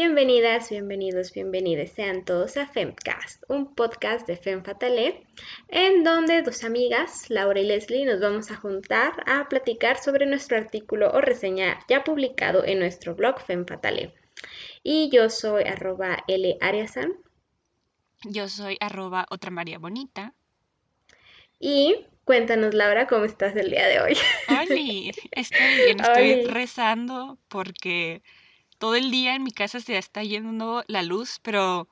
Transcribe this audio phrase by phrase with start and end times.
[0.00, 5.26] Bienvenidas, bienvenidos, bienvenidas sean todos a Femcast, un podcast de Fem Fatale,
[5.66, 10.56] en donde dos amigas, Laura y Leslie, nos vamos a juntar a platicar sobre nuestro
[10.56, 14.14] artículo o reseña ya publicado en nuestro blog Fem Fatale.
[14.84, 16.56] Y yo soy arroba L.
[16.60, 17.14] Ariasan.
[18.22, 20.32] Yo soy arroba otra María Bonita.
[21.58, 24.16] Y cuéntanos, Laura, ¿cómo estás el día de hoy?
[24.48, 25.14] Hola, estoy bien,
[25.98, 28.22] estoy rezando porque
[28.78, 31.88] todo el día en mi casa se está yendo la luz, pero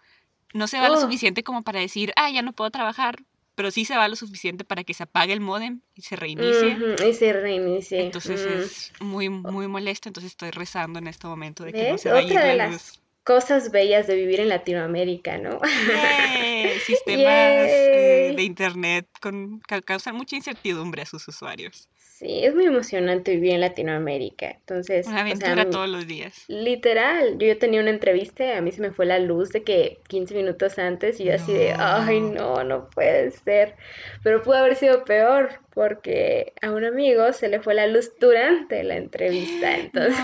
[0.54, 1.00] no se va lo oh.
[1.00, 3.22] suficiente como para decir, ah, ya no puedo trabajar,
[3.54, 6.78] pero sí se va lo suficiente para que se apague el modem y se reinicie.
[7.08, 8.02] y se reinicie.
[8.02, 8.62] Entonces mm.
[8.62, 12.54] es muy, muy molesto, entonces estoy rezando en este momento de que no se vaya
[12.54, 15.60] la luz cosas bellas de vivir en Latinoamérica, ¿no?
[16.86, 21.88] Sistemas eh, de internet con, causan mucha incertidumbre a sus usuarios.
[21.96, 24.52] Sí, es muy emocionante vivir en Latinoamérica.
[24.52, 26.44] Entonces, una aventura todos los días.
[26.46, 30.34] Literal, yo, tenía una entrevista, a mí se me fue la luz de que 15
[30.34, 33.74] minutos antes y yo así de, ay, no, no puede ser.
[34.22, 38.84] Pero pudo haber sido peor porque a un amigo se le fue la luz durante
[38.84, 39.76] la entrevista.
[39.76, 40.16] Entonces,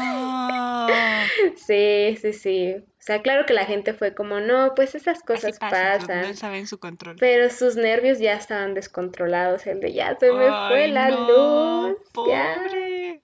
[1.66, 2.76] sí, sí, sí.
[3.02, 6.20] O sea, claro que la gente fue como, no, pues esas cosas pasan.
[6.20, 7.16] No saben su control.
[7.18, 9.66] Pero sus nervios ya estaban descontrolados.
[9.66, 11.96] El de ya se me fue la luz.
[12.12, 13.20] Pobre.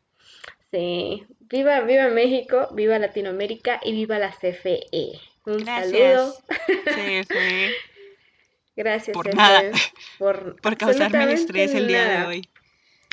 [0.72, 1.24] Sí.
[1.42, 4.80] Viva, viva México, viva Latinoamérica y viva la CFE.
[5.46, 6.34] Un saludo.
[6.66, 7.70] CFE.
[8.74, 9.70] Gracias, por nada.
[10.18, 12.48] Por, por causarme el estrés el día de hoy.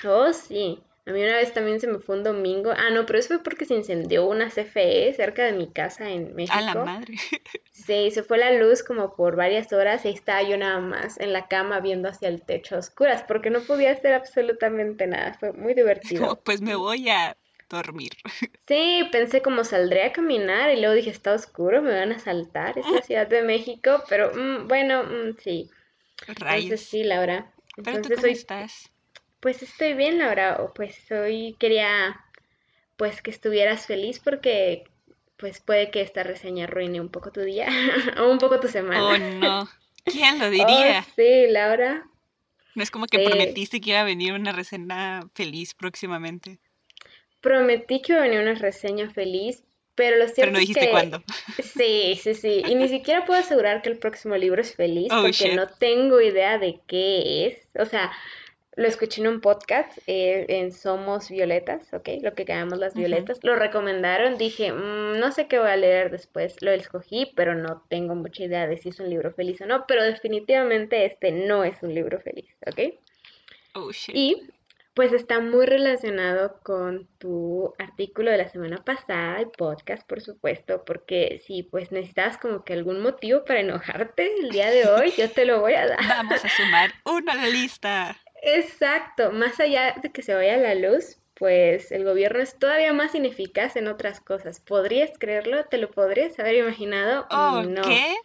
[0.03, 0.81] Oh, sí.
[1.07, 2.71] A mí una vez también se me fue un domingo.
[2.75, 6.33] Ah, no, pero eso fue porque se incendió una CFE cerca de mi casa en
[6.35, 6.57] México.
[6.57, 7.15] A la madre.
[7.71, 11.33] Sí, se fue la luz como por varias horas y estaba yo nada más en
[11.33, 15.33] la cama viendo hacia el techo a oscuras porque no podía hacer absolutamente nada.
[15.33, 16.39] Fue muy divertido.
[16.43, 17.35] pues me voy a
[17.69, 18.11] dormir.
[18.67, 22.79] Sí, pensé como saldré a caminar y luego dije, está oscuro, me van a saltar,
[22.79, 25.69] es la Ciudad de México, pero mm, bueno, mm, sí.
[26.25, 26.63] Rayos.
[26.63, 27.51] Entonces sí, Laura.
[27.83, 28.89] ¿Pero tú cómo estás?
[29.45, 30.71] Pues estoy bien, Laura.
[30.73, 32.19] Pues hoy quería
[32.95, 34.85] pues que estuvieras feliz porque
[35.37, 37.67] pues puede que esta reseña arruine un poco tu día
[38.19, 39.03] o un poco tu semana.
[39.03, 39.69] Oh, no.
[40.05, 41.05] ¿Quién lo diría?
[41.07, 42.07] Oh, sí, Laura.
[42.73, 46.57] No es como que prometiste que iba a venir una reseña feliz próximamente.
[47.39, 49.63] Prometí que iba a venir una reseña feliz,
[49.93, 51.23] pero lo cierto Pero no dijiste cuándo.
[51.63, 52.63] Sí, sí, sí.
[52.67, 56.19] Y ni siquiera puedo asegurar que el próximo libro es feliz oh, porque no tengo
[56.19, 57.67] idea de qué es.
[57.79, 58.11] O sea,
[58.75, 62.09] lo escuché en un podcast eh, en Somos Violetas, ¿ok?
[62.21, 63.39] Lo que llamamos las violetas.
[63.43, 66.61] Lo recomendaron, dije, mm, no sé qué voy a leer después.
[66.61, 69.85] Lo escogí, pero no tengo mucha idea de si es un libro feliz o no.
[69.87, 72.95] Pero definitivamente este no es un libro feliz, ¿ok?
[73.75, 74.15] Oh, shit.
[74.15, 74.49] Y
[74.93, 80.85] pues está muy relacionado con tu artículo de la semana pasada, el podcast, por supuesto,
[80.85, 85.29] porque si pues necesitas como que algún motivo para enojarte el día de hoy, yo
[85.29, 85.99] te lo voy a dar.
[86.07, 88.17] Vamos a sumar uno a la lista.
[88.47, 93.15] Exacto, más allá de que se vaya la luz, pues el gobierno es todavía más
[93.15, 94.59] ineficaz en otras cosas.
[94.59, 95.65] ¿Podrías creerlo?
[95.65, 97.25] ¿Te lo podrías haber imaginado?
[97.31, 97.81] Oh, no.
[97.81, 98.15] ¿Qué?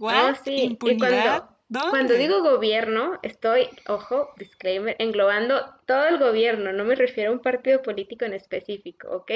[0.00, 0.64] Oh, sí.
[0.64, 1.48] ¿Impunidad?
[1.90, 7.40] cuando, digo gobierno, estoy, ojo, disclaimer, englobando todo el gobierno, no me refiero a un
[7.40, 9.30] partido político en específico, ¿ok?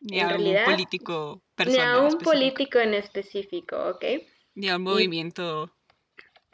[0.00, 4.04] Ni a un político Ni a un político en específico, ¿ok?
[4.54, 5.72] Ni a un movimiento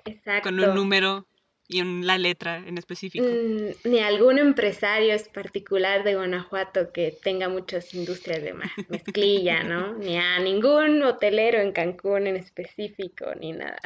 [0.05, 0.49] Exacto.
[0.49, 1.27] con un número
[1.73, 3.25] y en la letra en específico.
[3.25, 8.55] Mm, ni algún empresario es particular de Guanajuato que tenga muchas industrias de
[8.89, 9.95] mezclilla, ¿no?
[9.95, 13.81] ni a ningún hotelero en Cancún en específico, ni nada.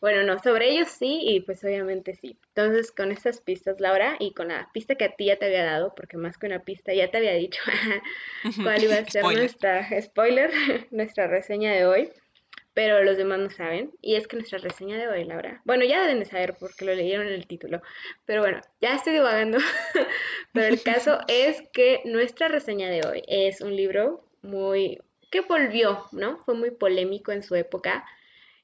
[0.00, 2.36] Bueno, no, sobre ellos sí y pues obviamente sí.
[2.54, 5.64] Entonces con estas pistas, Laura, y con la pista que a ti ya te había
[5.64, 7.60] dado, porque más que una pista ya te había dicho
[8.62, 10.50] cuál iba a ser nuestra spoiler,
[10.90, 12.12] nuestra reseña de hoy
[12.74, 13.92] pero los demás no saben.
[14.02, 16.94] Y es que nuestra reseña de hoy, Laura, bueno, ya deben de saber porque lo
[16.94, 17.80] leyeron en el título,
[18.26, 19.58] pero bueno, ya estoy divagando,
[20.52, 25.00] pero el caso es que nuestra reseña de hoy es un libro muy
[25.30, 26.38] que volvió, ¿no?
[26.44, 28.04] Fue muy polémico en su época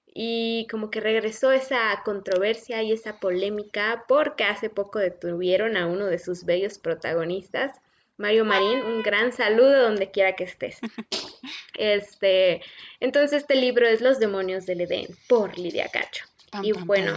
[0.07, 6.07] y como que regresó esa controversia y esa polémica porque hace poco detuvieron a uno
[6.07, 7.81] de sus bellos protagonistas
[8.21, 10.79] Mario Marín, un gran saludo donde quiera que estés.
[11.79, 12.61] Este,
[13.01, 16.27] entonces este libro es Los demonios del Edén por Lidia Cacho.
[16.63, 17.17] y bueno,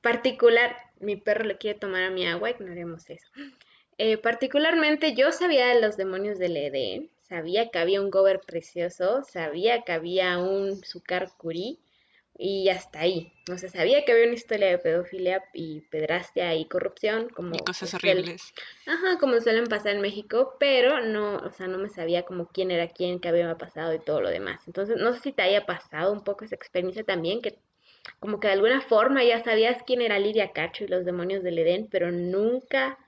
[0.00, 3.28] particular, mi perro le quiere tomar a mi agua, ignoremos eso.
[3.98, 9.22] Eh, particularmente yo sabía de los demonios del Edén, sabía que había un gober precioso,
[9.24, 11.78] sabía que había un Sukar Kuri,
[12.36, 13.32] y hasta ahí.
[13.50, 17.54] O sea, sabía que había una historia de pedofilia y pedrastia y corrupción, como...
[17.54, 18.54] Y cosas horribles.
[18.86, 22.70] Ajá, como suelen pasar en México, pero no, o sea, no me sabía como quién
[22.70, 24.60] era quién, qué había pasado y todo lo demás.
[24.66, 27.58] Entonces, no sé si te haya pasado un poco esa experiencia también, que
[28.18, 31.58] como que de alguna forma ya sabías quién era Lidia Cacho y los demonios del
[31.58, 32.98] Edén, pero nunca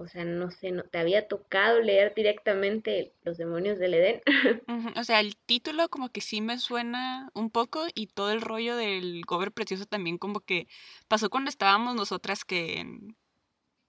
[0.00, 4.22] o sea, no sé, no te había tocado leer directamente Los demonios del Edén.
[4.96, 8.76] O sea, el título como que sí me suena un poco y todo el rollo
[8.76, 10.68] del Gober Precioso también como que
[11.08, 13.16] pasó cuando estábamos nosotras que en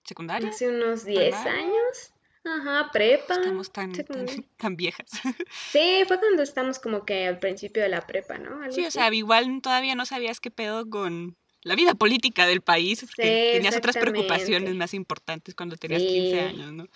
[0.03, 0.49] secundaria.
[0.49, 2.13] Hace unos 10 años.
[2.43, 3.35] Ajá, prepa.
[3.35, 3.93] Estamos tan,
[4.57, 5.09] tan, viejas.
[5.71, 8.71] Sí, fue cuando estamos como que al principio de la prepa, ¿no?
[8.71, 13.05] sí, o sea, igual todavía no sabías qué pedo con la vida política del país,
[13.15, 16.87] que tenías otras preocupaciones más importantes cuando tenías 15 años, ¿no?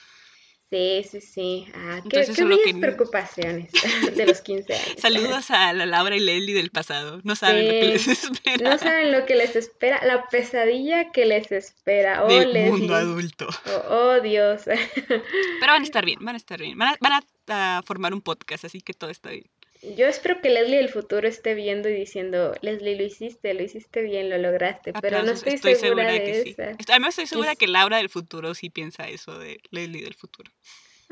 [0.71, 1.67] Sí, sí, sí.
[1.75, 3.71] Ah, qué, qué preocupaciones
[4.15, 4.95] de los 15 años.
[4.97, 7.21] Saludos a la Laura y Leslie del pasado.
[7.23, 8.69] No saben lo que les espera.
[8.71, 12.23] No saben lo que les espera, la pesadilla que les espera.
[12.23, 13.47] Oh, del mundo adulto.
[13.67, 14.63] Oh, oh, Dios.
[14.65, 15.21] Pero
[15.61, 16.77] van a estar bien, van a estar bien.
[16.77, 19.45] Van van a formar un podcast, así que todo está bien.
[19.81, 24.01] Yo espero que Leslie del futuro esté viendo y diciendo, Leslie, lo hiciste, lo hiciste
[24.01, 26.43] bien, lo lograste, pero no estoy, segura, de que eso.
[26.45, 26.85] Sí.
[26.89, 30.51] Además estoy segura que Laura del futuro sí piensa eso de Leslie del futuro.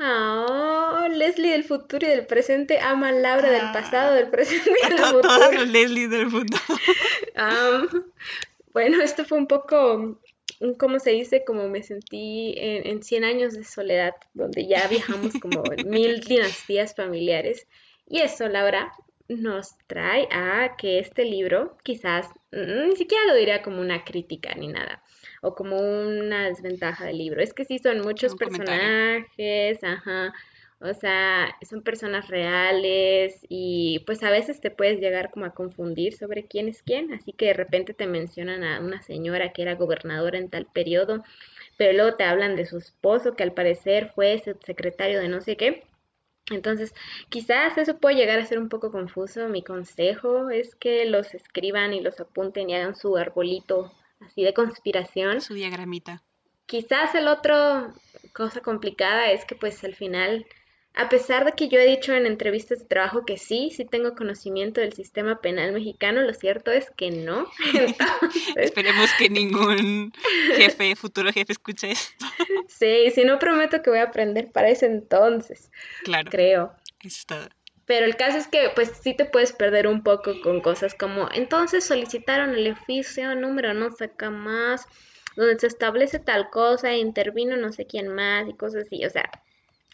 [0.00, 4.88] Oh, Leslie del futuro y del presente ama a Laura del pasado, del presente y
[4.88, 5.22] del futuro.
[5.22, 6.62] Todos los Leslie del futuro.
[8.72, 10.20] bueno, esto fue un poco,
[10.78, 11.44] ¿cómo se dice?
[11.44, 16.96] Como me sentí en, en 100 años de soledad, donde ya viajamos como mil dinastías
[16.96, 17.68] familiares.
[18.06, 18.92] Y eso, Laura,
[19.28, 24.54] nos trae a que este libro quizás mm, ni siquiera lo diría como una crítica
[24.54, 25.02] ni nada
[25.40, 27.42] o como una desventaja del libro.
[27.42, 30.32] Es que sí son muchos personajes, ajá.
[30.80, 36.14] O sea, son personas reales y pues a veces te puedes llegar como a confundir
[36.14, 39.76] sobre quién es quién, así que de repente te mencionan a una señora que era
[39.76, 41.24] gobernadora en tal periodo,
[41.78, 45.56] pero luego te hablan de su esposo que al parecer fue secretario de no sé
[45.56, 45.84] qué.
[46.50, 46.94] Entonces,
[47.30, 49.48] quizás eso puede llegar a ser un poco confuso.
[49.48, 54.52] Mi consejo es que los escriban y los apunten y hagan su arbolito así de
[54.52, 55.40] conspiración.
[55.40, 56.22] Su diagramita.
[56.66, 57.92] Quizás el otro
[58.32, 60.46] cosa complicada es que pues al final
[60.96, 64.14] a pesar de que yo he dicho en entrevistas de trabajo que sí, sí tengo
[64.14, 67.50] conocimiento del sistema penal mexicano, lo cierto es que no.
[68.56, 70.12] Esperemos que ningún
[70.54, 72.26] jefe, futuro jefe, escuche esto.
[72.68, 75.72] sí, si no prometo que voy a aprender para ese entonces.
[76.04, 76.30] Claro.
[76.30, 76.72] Creo.
[77.02, 77.48] Está.
[77.86, 81.28] Pero el caso es que pues sí te puedes perder un poco con cosas como
[81.32, 84.86] entonces solicitaron el oficio número no qué más,
[85.36, 89.10] donde se establece tal cosa, e intervino no sé quién más y cosas así, o
[89.10, 89.28] sea,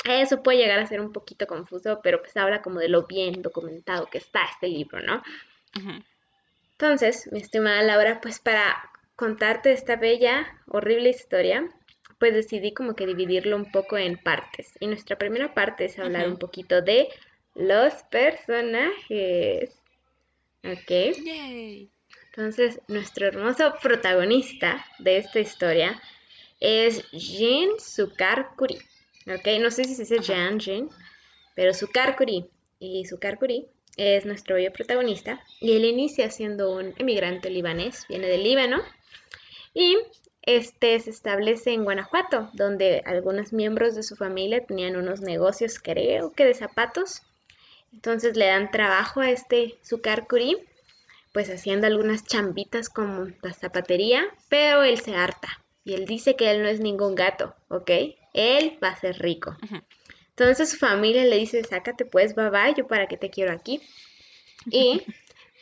[0.05, 3.43] eso puede llegar a ser un poquito confuso, pero pues habla como de lo bien
[3.43, 5.23] documentado que está este libro, ¿no?
[6.73, 11.69] Entonces, mi estimada Laura, pues para contarte esta bella, horrible historia,
[12.19, 14.73] pues decidí como que dividirlo un poco en partes.
[14.81, 17.09] Y nuestra primera parte es hablar un poquito de
[17.55, 19.79] los personajes.
[20.65, 20.91] ¿Ok?
[22.27, 26.01] Entonces, nuestro hermoso protagonista de esta historia
[26.61, 28.79] es Jin Sukar Kuri.
[29.27, 29.61] ¿Ok?
[29.61, 30.89] No sé si se dice Jean Jean,
[31.55, 32.47] pero Sukar Kuri.
[32.79, 35.41] Y Sukar Kuri es nuestro bello protagonista.
[35.61, 38.83] Y él inicia siendo un emigrante libanés, viene del Líbano.
[39.75, 39.97] Y
[40.43, 46.33] este se establece en Guanajuato, donde algunos miembros de su familia tenían unos negocios, creo
[46.33, 47.23] que de zapatos.
[47.93, 50.57] Entonces le dan trabajo a este Sukar Kuri,
[51.33, 55.49] pues haciendo algunas chambitas como la zapatería, pero él se harta.
[55.85, 57.91] Y él dice que él no es ningún gato, ¿ok?
[58.35, 59.57] Él va a ser rico.
[60.31, 63.81] Entonces su familia le dice, sácate pues, bye yo para qué te quiero aquí.
[64.71, 65.03] Y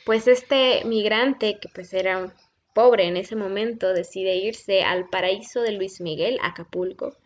[0.04, 2.32] pues este migrante, que pues era un
[2.74, 7.16] pobre en ese momento, decide irse al paraíso de Luis Miguel, Acapulco,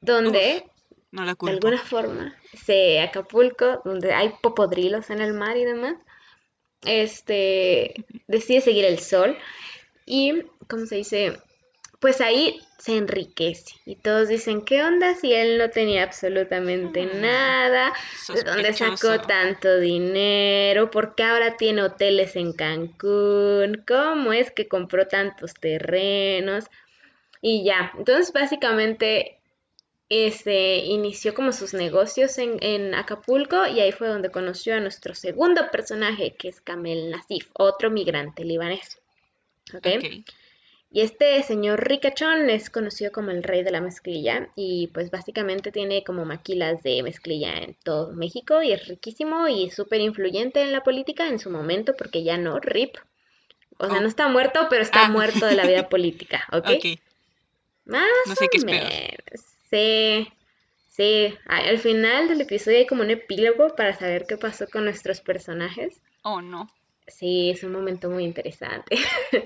[0.00, 0.64] donde
[1.12, 5.96] de alguna forma, se Acapulco, donde hay popodrilos en el mar y demás,
[6.84, 9.36] este, decide seguir el sol
[10.06, 11.38] y, ¿cómo se dice?
[12.02, 13.76] Pues ahí se enriquece.
[13.86, 17.92] Y todos dicen, ¿qué onda si él no tenía absolutamente mm, nada?
[18.34, 20.90] ¿De dónde sacó tanto dinero?
[20.90, 23.84] ¿Por qué ahora tiene hoteles en Cancún?
[23.86, 26.64] ¿Cómo es que compró tantos terrenos?
[27.40, 29.38] Y ya, entonces básicamente
[30.08, 35.14] este, inició como sus negocios en, en, Acapulco y ahí fue donde conoció a nuestro
[35.14, 38.98] segundo personaje, que es Kamel Nasif, otro migrante libanés.
[39.72, 39.86] ¿Ok?
[39.98, 40.24] okay
[40.94, 45.72] Y este señor ricachón es conocido como el rey de la mezclilla y pues básicamente
[45.72, 50.70] tiene como maquilas de mezclilla en todo México y es riquísimo y súper influyente en
[50.70, 52.96] la política en su momento porque ya no, RIP.
[53.78, 54.00] O sea, oh.
[54.02, 55.08] no está muerto, pero está ah.
[55.08, 56.68] muerto de la vida política, ¿ok?
[56.76, 57.00] okay.
[57.86, 59.18] Más no sé qué menos.
[59.70, 60.28] Sí,
[60.88, 61.34] sí.
[61.46, 66.02] Al final del episodio hay como un epílogo para saber qué pasó con nuestros personajes.
[66.22, 66.68] Oh, no.
[67.06, 68.98] Sí, es un momento muy interesante.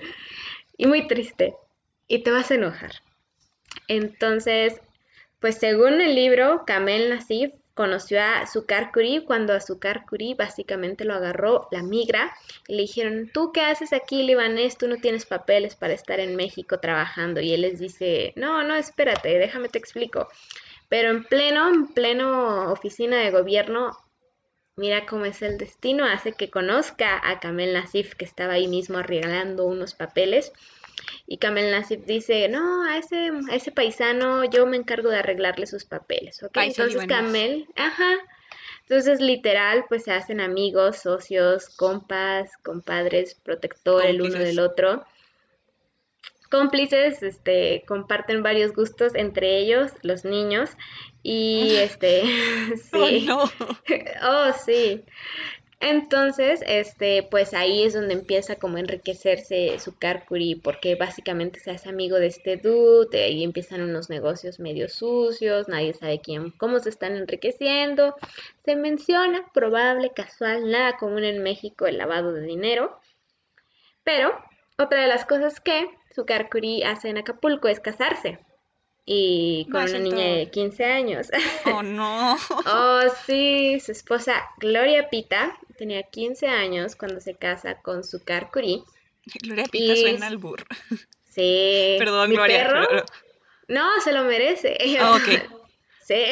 [0.76, 1.54] y muy triste.
[2.08, 2.92] Y te vas a enojar.
[3.88, 4.80] Entonces,
[5.40, 11.04] pues según el libro, Kamel Nasif conoció a Sukar Kuri cuando a Sukar Kuri básicamente
[11.04, 12.34] lo agarró la migra
[12.66, 14.78] y le dijeron, ¿tú qué haces aquí, libanés?
[14.78, 17.40] Tú no tienes papeles para estar en México trabajando.
[17.40, 20.28] Y él les dice, no, no, espérate, déjame te explico.
[20.88, 23.90] Pero en pleno, en pleno oficina de gobierno,
[24.76, 28.98] mira cómo es el destino, hace que conozca a Kamel Nasif, que estaba ahí mismo
[28.98, 30.52] arreglando unos papeles.
[31.26, 35.66] Y Kamel Nasif dice, no, a ese, a ese paisano yo me encargo de arreglarle
[35.66, 36.58] sus papeles, ¿ok?
[36.58, 38.12] Entonces Kamel, ajá.
[38.82, 45.04] Entonces literal, pues se hacen amigos, socios, compas, compadres, protector el uno del otro
[46.46, 50.70] cómplices, este, comparten varios gustos, entre ellos los niños.
[51.22, 52.22] Y este,
[52.92, 53.28] oh, sí.
[53.30, 53.50] Oh,
[54.22, 55.04] oh, sí.
[55.80, 61.70] Entonces, este, pues ahí es donde empieza como a enriquecerse su Karkuri, porque básicamente se
[61.70, 66.78] hace amigo de este dude, y empiezan unos negocios medio sucios, nadie sabe quién, cómo
[66.78, 68.14] se están enriqueciendo.
[68.64, 72.98] Se menciona, probable, casual, nada común en México el lavado de dinero.
[74.02, 74.34] Pero
[74.78, 75.86] otra de las cosas que
[76.16, 78.38] Sukarkuri hace en Acapulco es casarse.
[79.04, 81.28] Y con una niña de 15 años.
[81.66, 82.36] Oh, no.
[82.66, 83.78] oh, sí.
[83.80, 88.82] Su esposa Gloria Pita tenía 15 años cuando se casa con Sukarkuri.
[89.42, 90.64] Gloria Pita suena al burro.
[91.24, 91.96] Sí.
[91.98, 93.04] Perdón, Gloria.
[93.68, 94.78] No, se lo merece.
[95.02, 95.60] Oh, ok.
[96.02, 96.24] sí.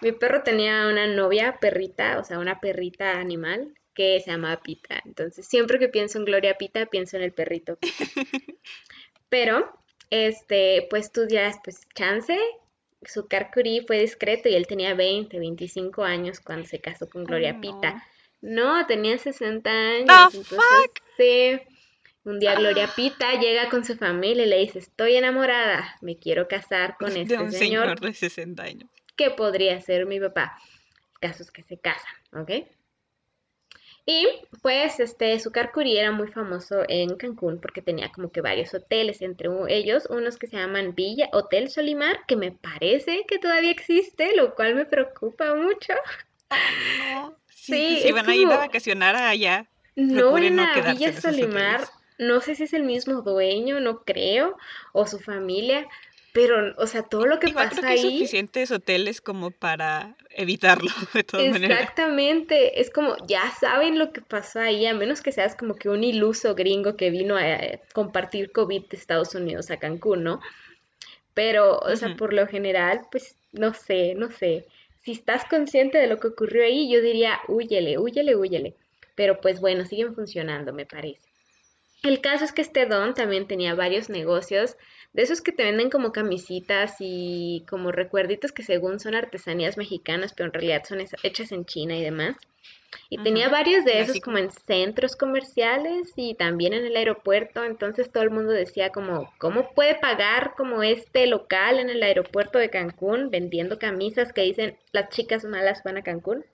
[0.00, 5.00] Mi perro tenía una novia perrita, o sea, una perrita animal, que se llama Pita.
[5.04, 7.78] Entonces, siempre que pienso en Gloria Pita, pienso en el perrito.
[9.28, 9.72] Pero,
[10.10, 12.38] este, pues tú dirás, pues chance,
[13.02, 17.60] su Curie fue discreto y él tenía 20, 25 años cuando se casó con Gloria
[17.60, 18.04] Pita.
[18.40, 20.34] No, tenía 60 años.
[20.34, 20.58] entonces,
[21.16, 21.60] sí.
[22.24, 22.92] Un día Gloria ah.
[22.96, 27.36] Pita llega con su familia y le dice, estoy enamorada, me quiero casar con este
[27.36, 28.90] de un señor, de 60 años.
[29.16, 30.58] Que podría ser mi papá.
[31.20, 32.66] Casos que se casan, ¿ok?
[34.06, 34.28] Y
[34.60, 39.22] pues este Zucar Curí era muy famoso en Cancún porque tenía como que varios hoteles,
[39.22, 44.36] entre ellos unos que se llaman Villa Hotel Solimar, que me parece que todavía existe,
[44.36, 45.94] lo cual me preocupa mucho.
[47.14, 47.36] no.
[47.64, 49.66] Sí, si van a ir a vacacionar allá.
[49.96, 51.80] No, en la Villa Solimar,
[52.18, 54.58] no sé si es el mismo dueño, no creo,
[54.92, 55.88] o su familia,
[56.34, 57.98] pero, o sea, todo lo que pasa creo que ahí.
[58.00, 61.78] Hay suficientes hoteles como para evitarlo, de todas maneras.
[61.78, 62.80] Exactamente.
[62.80, 66.02] Es como, ya saben lo que pasó ahí, a menos que seas como que un
[66.02, 70.40] iluso gringo que vino a eh, compartir COVID de Estados Unidos a Cancún, ¿no?
[71.34, 74.66] Pero, o sea, por lo general, pues, no sé, no sé.
[75.04, 78.74] Si estás consciente de lo que ocurrió ahí, yo diría, huyele, huyele, huyele.
[79.14, 81.20] Pero, pues bueno, siguen funcionando, me parece.
[82.02, 84.76] El caso es que este don también tenía varios negocios
[85.14, 90.34] de esos que te venden como camisitas y como recuerditos que según son artesanías mexicanas,
[90.34, 92.36] pero en realidad son hechas en China y demás.
[93.08, 98.10] Y tenía varios de esos como en centros comerciales y también en el aeropuerto, entonces
[98.10, 102.70] todo el mundo decía como, ¿cómo puede pagar como este local en el aeropuerto de
[102.70, 106.44] Cancún vendiendo camisas que dicen las chicas malas van a Cancún?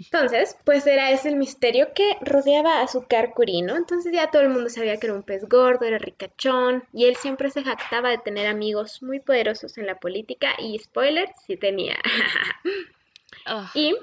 [0.00, 3.76] Entonces, pues era ese el misterio que rodeaba a su carcurino.
[3.76, 7.16] Entonces ya todo el mundo sabía que era un pez gordo, era ricachón, y él
[7.16, 11.96] siempre se jactaba de tener amigos muy poderosos en la política, y spoiler, sí tenía.
[13.74, 13.96] Y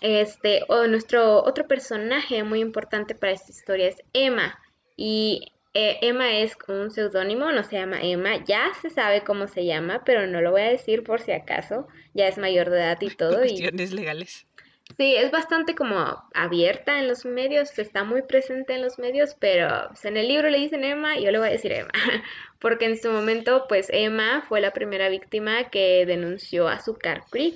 [0.00, 4.58] este, nuestro otro personaje muy importante para esta historia es Emma.
[4.96, 9.64] Y eh, Emma es un seudónimo, no se llama Emma, ya se sabe cómo se
[9.64, 12.98] llama, pero no lo voy a decir por si acaso, ya es mayor de edad
[13.00, 13.38] y todo.
[13.38, 14.46] Cuestiones legales.
[14.98, 19.86] Sí, es bastante como abierta en los medios, está muy presente en los medios, pero
[19.88, 21.92] pues, en el libro le dicen Emma y yo le voy a decir Emma,
[22.60, 27.54] porque en su momento pues Emma fue la primera víctima que denunció a su Cree.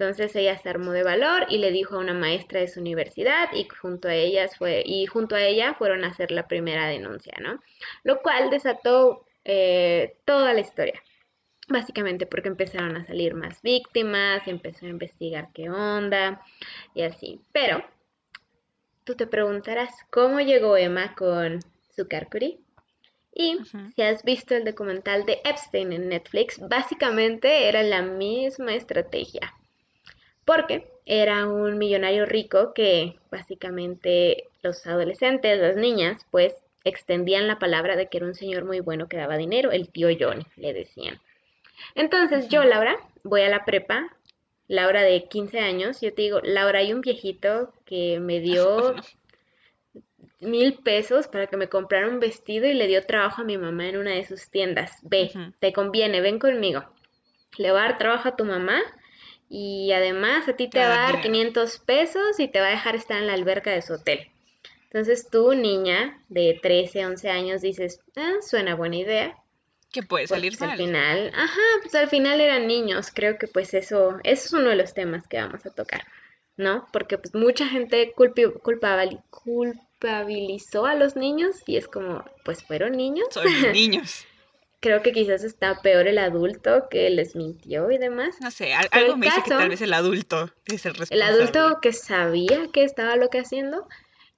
[0.00, 3.50] Entonces ella se armó de valor y le dijo a una maestra de su universidad
[3.52, 7.34] y junto a ellas fue y junto a ella fueron a hacer la primera denuncia,
[7.38, 7.60] ¿no?
[8.02, 11.02] Lo cual desató eh, toda la historia.
[11.68, 16.40] Básicamente porque empezaron a salir más víctimas, empezó a investigar qué onda
[16.94, 17.38] y así.
[17.52, 17.84] Pero
[19.04, 21.60] tú te preguntarás, ¿cómo llegó Emma con
[21.94, 22.58] su Karkuri?
[23.34, 23.58] Y
[23.94, 29.52] si has visto el documental de Epstein en Netflix, básicamente era la misma estrategia.
[30.44, 36.54] Porque era un millonario rico que básicamente los adolescentes, las niñas, pues
[36.84, 40.08] extendían la palabra de que era un señor muy bueno que daba dinero, el tío
[40.18, 41.20] Johnny, le decían.
[41.94, 44.16] Entonces yo, Laura, voy a la prepa,
[44.68, 48.94] Laura de 15 años, yo te digo, Laura, hay un viejito que me dio
[50.40, 53.88] mil pesos para que me comprara un vestido y le dio trabajo a mi mamá
[53.88, 54.98] en una de sus tiendas.
[55.02, 56.84] Ve, te conviene, ven conmigo.
[57.58, 58.80] Le va a dar trabajo a tu mamá
[59.52, 62.94] y además a ti te va a dar 500 pesos y te va a dejar
[62.94, 64.28] estar en la alberca de su hotel.
[64.84, 69.36] Entonces tú, niña de 13, 11 años, dices, ah, suena buena idea.
[69.90, 73.10] Que puede pues, salir Al final, ajá, pues al final eran niños.
[73.12, 76.04] Creo que pues eso, eso es uno de los temas que vamos a tocar,
[76.56, 76.86] ¿no?
[76.92, 83.26] Porque pues mucha gente culpabilizó a los niños y es como, pues fueron niños.
[83.32, 84.24] Son niños.
[84.80, 88.36] Creo que quizás está peor el adulto que les mintió y demás.
[88.40, 91.16] No sé, algo me dice que tal vez el adulto es el responsable.
[91.16, 93.86] El adulto que sabía que estaba lo que haciendo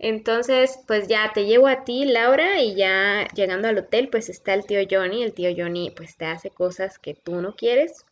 [0.03, 4.53] entonces, pues ya te llevo a ti, Laura, y ya llegando al hotel, pues está
[4.53, 5.23] el tío Johnny.
[5.23, 8.05] El tío Johnny, pues te hace cosas que tú no quieres.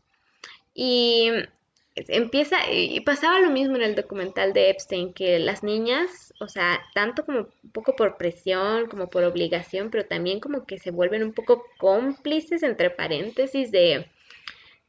[0.73, 1.33] Y
[2.09, 6.80] empieza, y pasaba lo mismo en el documental de Epstein, que las niñas, o sea,
[6.95, 11.23] tanto como un poco por presión, como por obligación, pero también como que se vuelven
[11.23, 14.07] un poco cómplices, entre paréntesis, de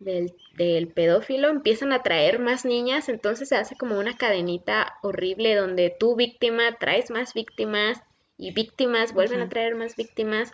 [0.01, 5.95] del, pedófilo empiezan a traer más niñas, entonces se hace como una cadenita horrible donde
[5.97, 8.01] tú víctima traes más víctimas
[8.37, 10.51] y víctimas vuelven a traer más víctimas.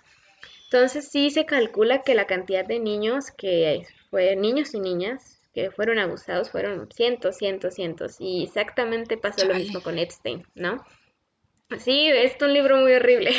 [0.65, 5.71] Entonces sí se calcula que la cantidad de niños que fue niños y niñas que
[5.71, 10.85] fueron abusados fueron cientos, cientos, cientos y exactamente pasó lo mismo con Epstein, ¿no?
[11.79, 13.31] Sí, es un libro muy horrible.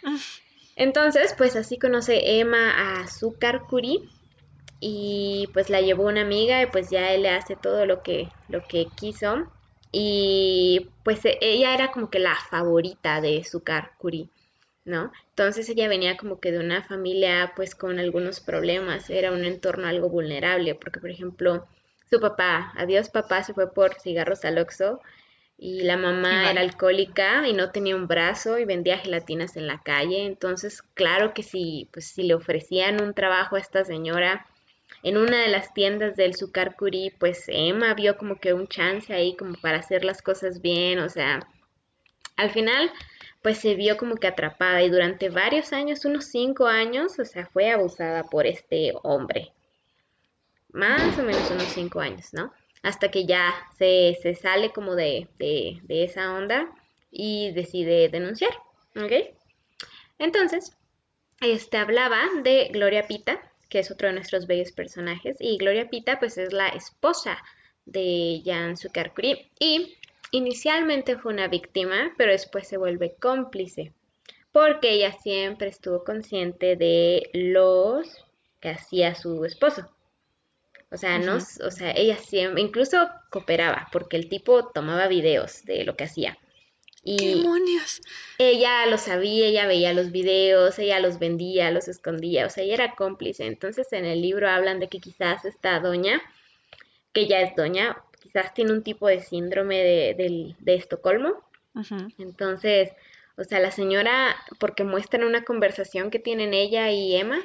[0.74, 4.00] Entonces, pues así conoce Emma a Azúcar Curie
[4.80, 8.28] y pues la llevó una amiga y pues ya él le hace todo lo que,
[8.48, 9.46] lo que quiso
[9.92, 14.28] y pues ella era como que la favorita de Sukar Kuri,
[14.86, 15.12] ¿no?
[15.30, 19.86] Entonces ella venía como que de una familia pues con algunos problemas, era un entorno
[19.86, 21.66] algo vulnerable porque por ejemplo
[22.08, 25.00] su papá, adiós papá, se fue por cigarros al Oxxo
[25.58, 29.82] y la mamá era alcohólica y no tenía un brazo y vendía gelatinas en la
[29.82, 34.46] calle, entonces claro que si pues si le ofrecían un trabajo a esta señora
[35.02, 39.12] en una de las tiendas del Sucar Curí, pues Emma vio como que un chance
[39.12, 41.40] ahí como para hacer las cosas bien, o sea,
[42.36, 42.90] al final
[43.46, 47.46] pues se vio como que atrapada y durante varios años, unos cinco años, o sea,
[47.46, 49.52] fue abusada por este hombre.
[50.72, 52.52] Más o menos unos cinco años, ¿no?
[52.82, 56.74] Hasta que ya se, se sale como de, de, de esa onda
[57.12, 58.50] y decide denunciar,
[58.96, 59.12] ¿ok?
[60.18, 60.76] Entonces,
[61.40, 66.18] este hablaba de Gloria Pita, que es otro de nuestros bellos personajes, y Gloria Pita
[66.18, 67.38] pues es la esposa
[67.84, 69.96] de Jan Sukarkuri y
[70.30, 73.92] inicialmente fue una víctima, pero después se vuelve cómplice,
[74.52, 78.24] porque ella siempre estuvo consciente de los
[78.60, 79.90] que hacía su esposo.
[80.90, 85.84] O sea, no, o sea, ella siempre, incluso cooperaba, porque el tipo tomaba videos de
[85.84, 86.38] lo que hacía.
[87.02, 88.00] Y demonios!
[88.38, 92.74] Ella lo sabía, ella veía los videos, ella los vendía, los escondía, o sea, ella
[92.74, 93.46] era cómplice.
[93.46, 96.20] Entonces en el libro hablan de que quizás esta doña,
[97.12, 97.96] que ya es doña,
[98.36, 99.82] quizás tiene un tipo de síndrome
[100.14, 101.42] de, Estocolmo.
[102.18, 102.90] Entonces,
[103.38, 107.38] o sea, la señora, porque muestran una conversación que tienen ella y Emma,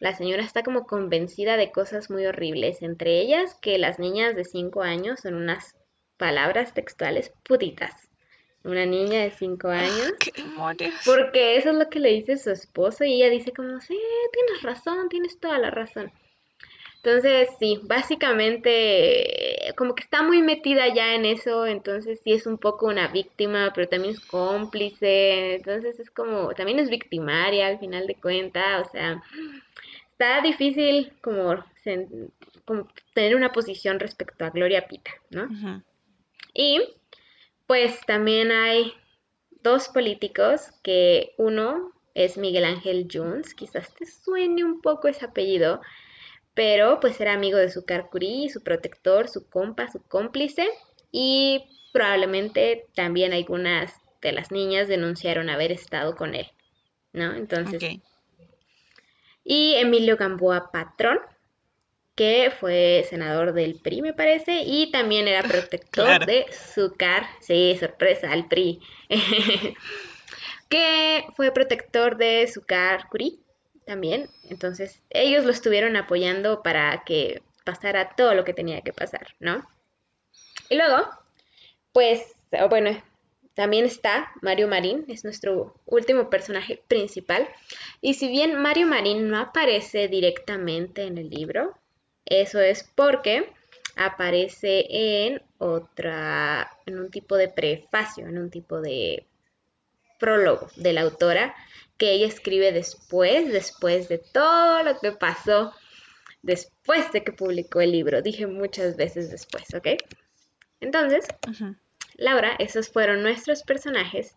[0.00, 4.44] la señora está como convencida de cosas muy horribles, entre ellas que las niñas de
[4.44, 5.76] 5 años son unas
[6.16, 8.08] palabras textuales putitas
[8.64, 10.12] una niña de 5 años.
[10.18, 10.94] ¡Qué demonios!
[11.04, 13.98] Porque eso es lo que le dice su esposo y ella dice como, sí,
[14.32, 16.12] tienes razón, tienes toda la razón.
[17.08, 22.58] Entonces, sí, básicamente como que está muy metida ya en eso, entonces sí es un
[22.58, 28.06] poco una víctima, pero también es cómplice, entonces es como, también es victimaria al final
[28.06, 29.22] de cuentas, o sea,
[30.12, 31.64] está difícil como,
[33.14, 35.48] tener una posición respecto a Gloria Pita, ¿no?
[36.52, 36.82] Y
[37.66, 38.92] pues también hay
[39.62, 45.80] dos políticos que uno es Miguel Ángel Jones, quizás te suene un poco ese apellido,
[46.58, 50.66] pero pues era amigo de su carcurí, su protector, su compa, su cómplice
[51.12, 56.48] y probablemente también algunas de las niñas denunciaron haber estado con él,
[57.12, 57.32] ¿no?
[57.32, 58.00] Entonces...
[59.44, 61.20] Y Emilio Gamboa Patrón,
[62.16, 67.24] que fue senador del PRI, me parece, y también era protector de Zúcar.
[67.40, 68.80] Sí, sorpresa, al PRI.
[70.68, 73.38] que fue protector de Sukar Curie
[73.88, 74.28] también.
[74.50, 79.66] Entonces, ellos lo estuvieron apoyando para que pasara todo lo que tenía que pasar, ¿no?
[80.68, 81.08] Y luego,
[81.92, 82.36] pues,
[82.68, 83.02] bueno,
[83.54, 87.48] también está Mario Marín, es nuestro último personaje principal.
[88.02, 91.74] Y si bien Mario Marín no aparece directamente en el libro,
[92.26, 93.50] eso es porque
[93.96, 99.26] aparece en otra, en un tipo de prefacio, en un tipo de
[100.18, 101.54] prólogo de la autora
[101.98, 105.72] que ella escribe después, después de todo lo que pasó,
[106.42, 108.22] después de que publicó el libro.
[108.22, 109.88] Dije muchas veces después, ¿ok?
[110.80, 111.26] Entonces,
[112.14, 114.36] Laura, esos fueron nuestros personajes.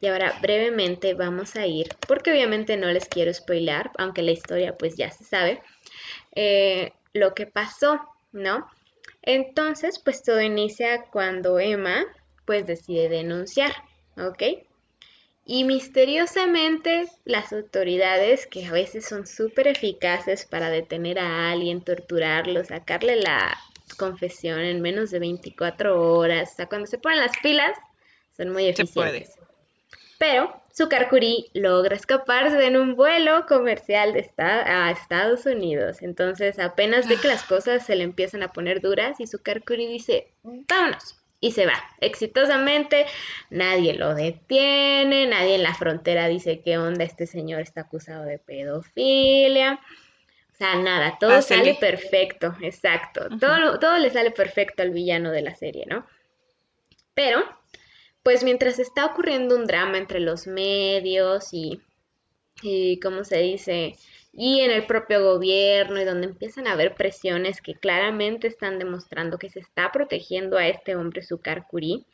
[0.00, 4.76] Y ahora brevemente vamos a ir, porque obviamente no les quiero spoilar, aunque la historia
[4.76, 5.62] pues ya se sabe,
[6.34, 8.00] eh, lo que pasó,
[8.32, 8.66] ¿no?
[9.22, 12.04] Entonces, pues todo inicia cuando Emma
[12.44, 13.72] pues decide denunciar,
[14.16, 14.42] ¿ok?
[15.44, 22.64] Y misteriosamente las autoridades, que a veces son súper eficaces para detener a alguien, torturarlo,
[22.64, 23.58] sacarle la
[23.96, 26.52] confesión en menos de 24 horas.
[26.52, 27.76] O sea, cuando se ponen las pilas,
[28.36, 29.34] son muy eficientes.
[30.18, 36.00] Pero Sukarkuri logra escaparse en un vuelo comercial de a Estados Unidos.
[36.00, 40.32] Entonces, apenas ve que las cosas se le empiezan a poner duras y Sukarkuri dice,
[40.44, 41.21] vámonos.
[41.42, 43.04] Y se va exitosamente,
[43.50, 48.38] nadie lo detiene, nadie en la frontera dice qué onda, este señor está acusado de
[48.38, 49.78] pedofilia
[50.82, 53.28] nada, todo sale perfecto, exacto.
[53.40, 56.06] todo, todo le sale perfecto al villano de la serie, ¿no?
[57.14, 57.42] Pero,
[58.22, 61.80] pues mientras está ocurriendo un drama entre los medios y,
[62.62, 63.96] y ¿cómo se dice?
[64.32, 69.38] Y en el propio gobierno y donde empiezan a haber presiones que claramente están demostrando
[69.38, 72.06] que se está protegiendo a este hombre Sukar Kuri,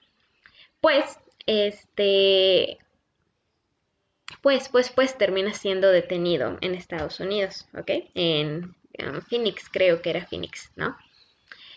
[0.80, 2.78] pues, este,
[4.42, 7.90] pues, pues, pues termina siendo detenido en Estados Unidos, ¿ok?
[8.14, 8.74] En,
[9.28, 10.96] Phoenix, creo que era Phoenix, ¿no?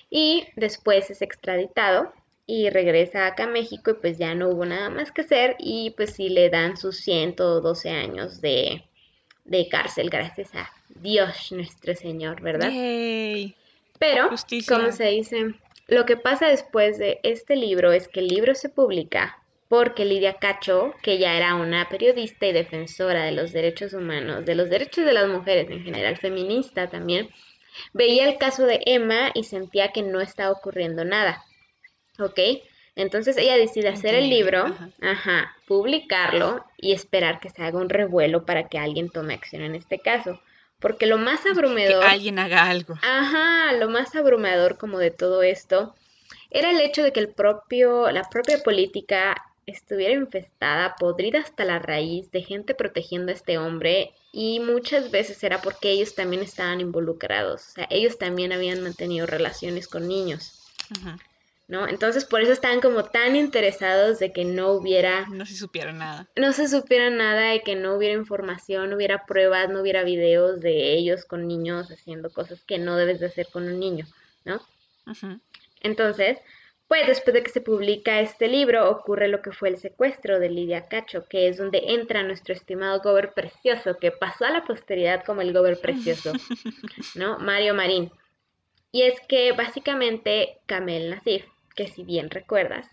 [0.09, 2.11] Y después es extraditado
[2.47, 5.91] y regresa acá a México y pues ya no hubo nada más que hacer y
[5.91, 8.83] pues sí le dan sus 112 años de,
[9.45, 12.69] de cárcel, gracias a Dios nuestro Señor, ¿verdad?
[13.99, 14.29] Pero,
[14.67, 15.53] como se dice,
[15.87, 20.33] lo que pasa después de este libro es que el libro se publica porque Lidia
[20.33, 25.05] Cacho, que ya era una periodista y defensora de los derechos humanos, de los derechos
[25.05, 27.29] de las mujeres en general, feminista también,
[27.93, 31.45] veía el caso de Emma y sentía que no estaba ocurriendo nada.
[32.19, 32.37] ¿Ok?
[32.95, 34.65] Entonces ella decide hacer el libro,
[35.01, 35.55] ajá.
[35.65, 39.99] publicarlo y esperar que se haga un revuelo para que alguien tome acción en este
[39.99, 40.41] caso.
[40.79, 42.01] Porque lo más abrumador...
[42.01, 42.95] Que alguien haga algo.
[43.01, 45.95] Ajá, lo más abrumador como de todo esto
[46.49, 51.79] era el hecho de que el propio, la propia política estuviera infestada, podrida hasta la
[51.79, 56.81] raíz, de gente protegiendo a este hombre y muchas veces era porque ellos también estaban
[56.81, 60.57] involucrados, o sea, ellos también habían mantenido relaciones con niños.
[61.71, 61.87] ¿No?
[61.87, 65.25] Entonces por eso estaban como tan interesados de que no hubiera...
[65.29, 66.27] No se supiera nada.
[66.35, 70.59] No se supiera nada, de que no hubiera información, no hubiera pruebas, no hubiera videos
[70.59, 74.05] de ellos con niños haciendo cosas que no debes de hacer con un niño,
[74.43, 74.61] ¿no?
[75.79, 76.39] Entonces,
[76.89, 80.49] pues después de que se publica este libro ocurre lo que fue el secuestro de
[80.49, 85.23] Lidia Cacho, que es donde entra nuestro estimado Gober Precioso, que pasó a la posteridad
[85.23, 86.33] como el Gober Precioso,
[87.15, 87.39] ¿no?
[87.39, 88.11] Mario Marín.
[88.91, 92.87] Y es que básicamente Kamel Nasif, que si bien recuerdas,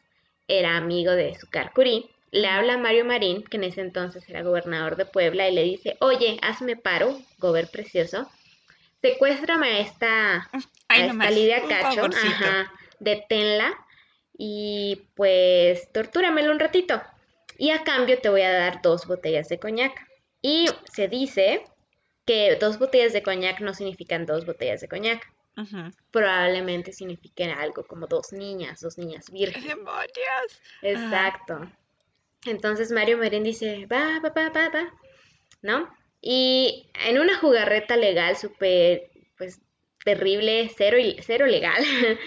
[0.47, 4.43] era amigo de Sukar Curí, le habla a Mario Marín, que en ese entonces era
[4.43, 8.29] gobernador de Puebla, y le dice, oye, hazme paro, Gober Precioso,
[9.01, 10.51] secuéstrame a esta,
[10.89, 13.75] a esta Lidia Cacho, ajá, deténla
[14.37, 17.03] y pues tortúramelo un ratito.
[17.59, 19.93] Y a cambio te voy a dar dos botellas de coñac.
[20.41, 21.65] Y se dice
[22.25, 25.27] que dos botellas de coñac no significan dos botellas de coñac.
[26.11, 29.79] Probablemente signifiquen algo como dos niñas, dos niñas virgen.
[30.83, 31.71] Exacto.
[32.47, 34.95] Entonces Mario Merín dice, va, va, va, va, va,
[35.63, 35.93] ¿no?
[36.21, 39.61] Y en una jugarreta legal súper, pues,
[40.05, 41.83] terrible, cero, cero legal,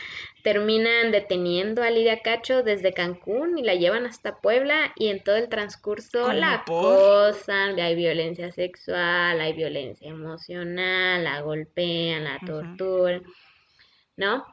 [0.44, 5.36] terminan deteniendo a Lidia Cacho desde Cancún y la llevan hasta Puebla y en todo
[5.36, 13.24] el transcurso la acosan, hay violencia sexual, hay violencia emocional, la golpean, la torturan,
[14.18, 14.46] ¿no?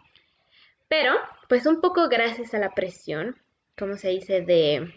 [0.88, 1.14] Pero,
[1.48, 3.36] pues un poco gracias a la presión,
[3.76, 4.92] como se dice, de,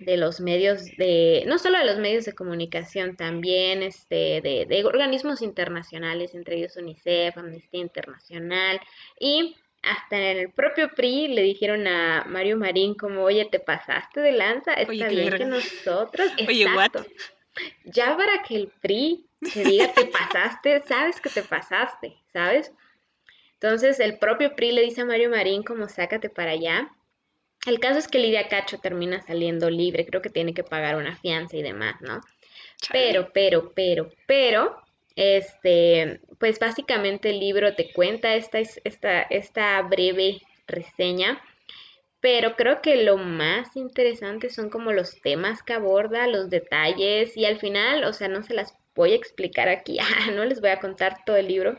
[0.00, 4.84] de los medios de, no solo de los medios de comunicación, también este, de, de
[4.84, 8.80] organismos internacionales, entre ellos UNICEF, Amnistía Internacional
[9.18, 14.20] y hasta en el propio PRI le dijeron a Mario Marín como, oye, te pasaste
[14.20, 16.30] de lanza, está bien que nosotros...
[16.48, 17.04] Oye, Exacto.
[17.84, 22.72] Ya para que el PRI te diga, te pasaste, sabes que te pasaste, ¿sabes?
[23.54, 26.90] Entonces el propio PRI le dice a Mario Marín como, sácate para allá.
[27.66, 31.16] El caso es que Lidia Cacho termina saliendo libre, creo que tiene que pagar una
[31.16, 32.20] fianza y demás, ¿no?
[32.90, 34.81] Pero, pero, pero, pero,
[35.16, 41.42] este, pues básicamente el libro te cuenta esta, esta, esta breve reseña,
[42.20, 47.44] pero creo que lo más interesante son como los temas que aborda, los detalles y
[47.44, 49.98] al final, o sea, no se las voy a explicar aquí,
[50.34, 51.78] no les voy a contar todo el libro,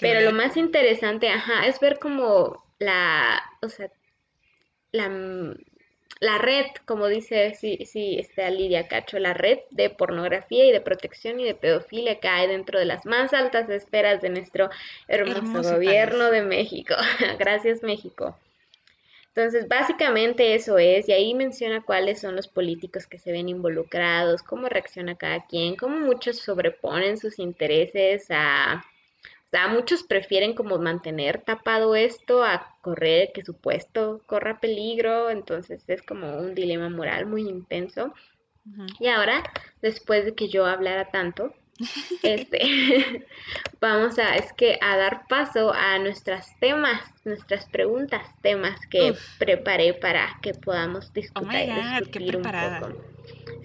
[0.00, 3.90] pero lo más interesante, ajá, es ver como la, o sea,
[4.92, 5.08] la,
[6.20, 10.80] la red, como dice sí, sí, está Lidia Cacho, la red de pornografía y de
[10.80, 14.70] protección y de pedofilia cae dentro de las más altas esferas de nuestro
[15.08, 16.94] hermoso, gobierno de México.
[17.38, 18.36] Gracias México.
[19.34, 24.42] Entonces, básicamente eso es, y ahí menciona cuáles son los políticos que se ven involucrados,
[24.42, 28.84] cómo reacciona cada quien, cómo muchos sobreponen sus intereses a,
[29.68, 36.02] muchos prefieren como mantener tapado esto a correr que su puesto corra peligro, entonces es
[36.02, 38.14] como un dilema moral muy intenso.
[39.00, 39.42] Y ahora,
[39.82, 41.52] después de que yo hablara tanto,
[42.22, 43.26] este,
[43.80, 49.94] vamos a, es que a dar paso a nuestros temas, nuestras preguntas, temas que preparé
[49.94, 53.02] para que podamos oh discutir, discutir un poco.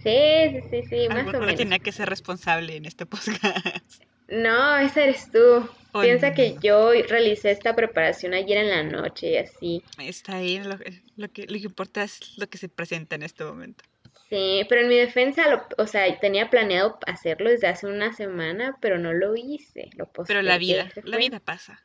[0.03, 1.55] Sí, sí, sí, sí, más o menos.
[1.55, 4.06] tenía que ser responsable en este podcast.
[4.27, 5.69] No, ese eres tú.
[6.01, 9.83] Piensa que yo realicé esta preparación ayer en la noche y así.
[9.97, 10.77] Está ahí, lo,
[11.15, 13.83] lo, que, lo que importa es lo que se presenta en este momento.
[14.29, 18.77] Sí, pero en mi defensa, lo, o sea, tenía planeado hacerlo desde hace una semana,
[18.81, 19.89] pero no lo hice.
[19.95, 21.81] Lo pero la vida, la vida pasa.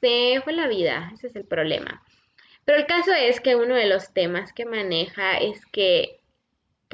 [0.00, 2.02] Sí, fue la vida, ese es el problema.
[2.64, 6.20] Pero el caso es que uno de los temas que maneja es que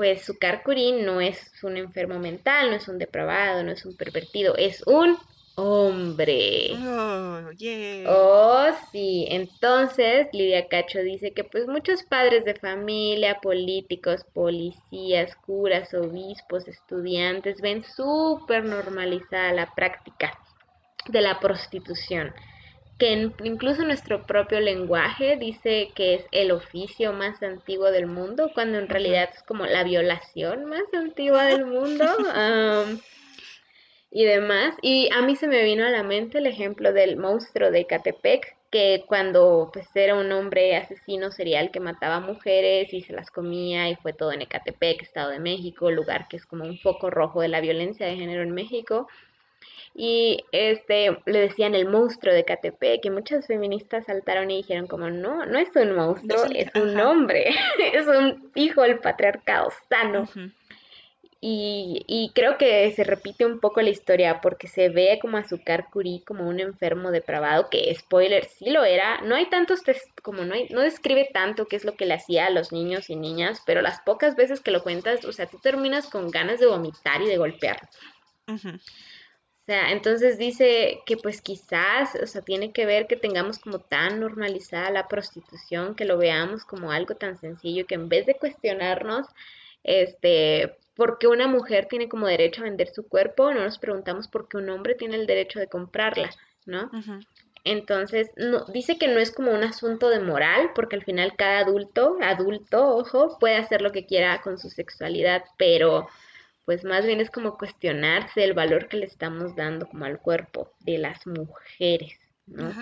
[0.00, 3.94] pues su Kurin no es un enfermo mental, no es un depravado, no es un
[3.98, 5.18] pervertido, es un
[5.56, 6.70] hombre.
[6.72, 8.06] Oh, yeah.
[8.08, 9.26] oh, sí.
[9.28, 17.60] Entonces, Lidia Cacho dice que pues muchos padres de familia, políticos, policías, curas, obispos, estudiantes
[17.60, 20.32] ven súper normalizada la práctica
[21.10, 22.32] de la prostitución
[23.00, 28.78] que incluso nuestro propio lenguaje dice que es el oficio más antiguo del mundo, cuando
[28.78, 32.04] en realidad es como la violación más antigua del mundo
[34.10, 34.74] y demás.
[34.82, 38.54] Y a mí se me vino a la mente el ejemplo del monstruo de Catepec,
[38.70, 43.88] que cuando pues era un hombre asesino serial que mataba mujeres y se las comía
[43.88, 47.40] y fue todo en Ecatepec, Estado de México, lugar que es como un foco rojo
[47.40, 49.08] de la violencia de género en México
[49.94, 55.10] y este le decían el monstruo de Catepec, que muchas feministas saltaron y dijeron como
[55.10, 57.50] no, no es un monstruo, es, un hombre,
[57.92, 60.28] es un hijo del patriarcado sano.
[61.40, 65.88] y, y, creo que se repite un poco la historia porque se ve como Azúcar
[65.90, 69.20] Curí como un enfermo depravado, que spoiler, sí lo era.
[69.22, 69.82] No hay tantos
[70.22, 73.10] como no hay, no describe tanto qué es lo que le hacía a los niños
[73.10, 76.60] y niñas, pero las pocas veces que lo cuentas, o sea, tú terminas con ganas
[76.60, 77.88] de vomitar y de golpear
[79.70, 84.18] sea, entonces dice que pues quizás, o sea, tiene que ver que tengamos como tan
[84.18, 89.28] normalizada la prostitución, que lo veamos como algo tan sencillo, que en vez de cuestionarnos,
[89.84, 94.26] este, por qué una mujer tiene como derecho a vender su cuerpo, no nos preguntamos
[94.26, 96.30] por qué un hombre tiene el derecho de comprarla,
[96.66, 96.90] ¿no?
[97.62, 101.60] Entonces, no, dice que no es como un asunto de moral, porque al final cada
[101.60, 106.08] adulto, adulto, ojo, puede hacer lo que quiera con su sexualidad, pero
[106.70, 110.72] pues más bien es como cuestionarse el valor que le estamos dando como al cuerpo
[110.78, 112.72] de las mujeres, ¿no?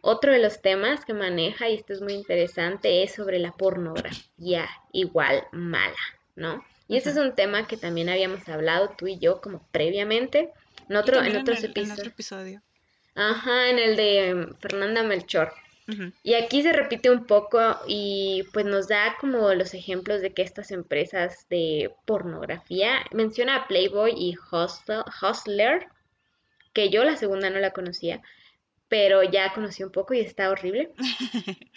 [0.00, 4.66] Otro de los temas que maneja, y esto es muy interesante, es sobre la pornografía
[4.90, 5.98] igual mala,
[6.34, 6.64] ¿no?
[6.88, 10.50] Y ese es un tema que también habíamos hablado tú y yo como previamente,
[10.88, 11.88] en, otro, en, otros episodios.
[11.88, 12.62] En otro episodio.
[13.16, 15.52] Ajá, en el de Fernanda Melchor.
[16.22, 20.42] Y aquí se repite un poco y pues nos da como los ejemplos de que
[20.42, 25.86] estas empresas de pornografía, menciona a Playboy y Hustler,
[26.72, 28.22] que yo la segunda no la conocía,
[28.88, 30.92] pero ya conocí un poco y está horrible.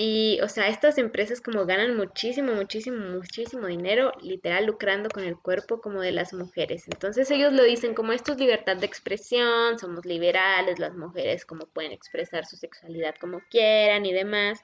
[0.00, 5.36] Y, o sea, estas empresas como ganan muchísimo, muchísimo, muchísimo dinero, literal lucrando con el
[5.36, 6.86] cuerpo como de las mujeres.
[6.86, 11.66] Entonces ellos lo dicen como esto es libertad de expresión, somos liberales, las mujeres como
[11.66, 14.60] pueden expresar su sexualidad como quieran y demás.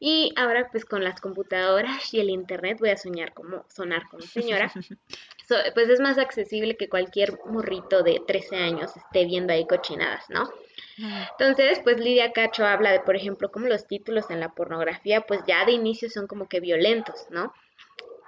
[0.00, 4.22] Y ahora pues con las computadoras y el internet voy a soñar como sonar como
[4.22, 4.72] señora.
[5.74, 10.50] pues es más accesible que cualquier morrito de 13 años esté viendo ahí cochinadas, ¿no?
[10.98, 15.40] Entonces, pues Lidia Cacho habla de, por ejemplo, cómo los títulos en la pornografía, pues
[15.46, 17.52] ya de inicio son como que violentos, ¿no?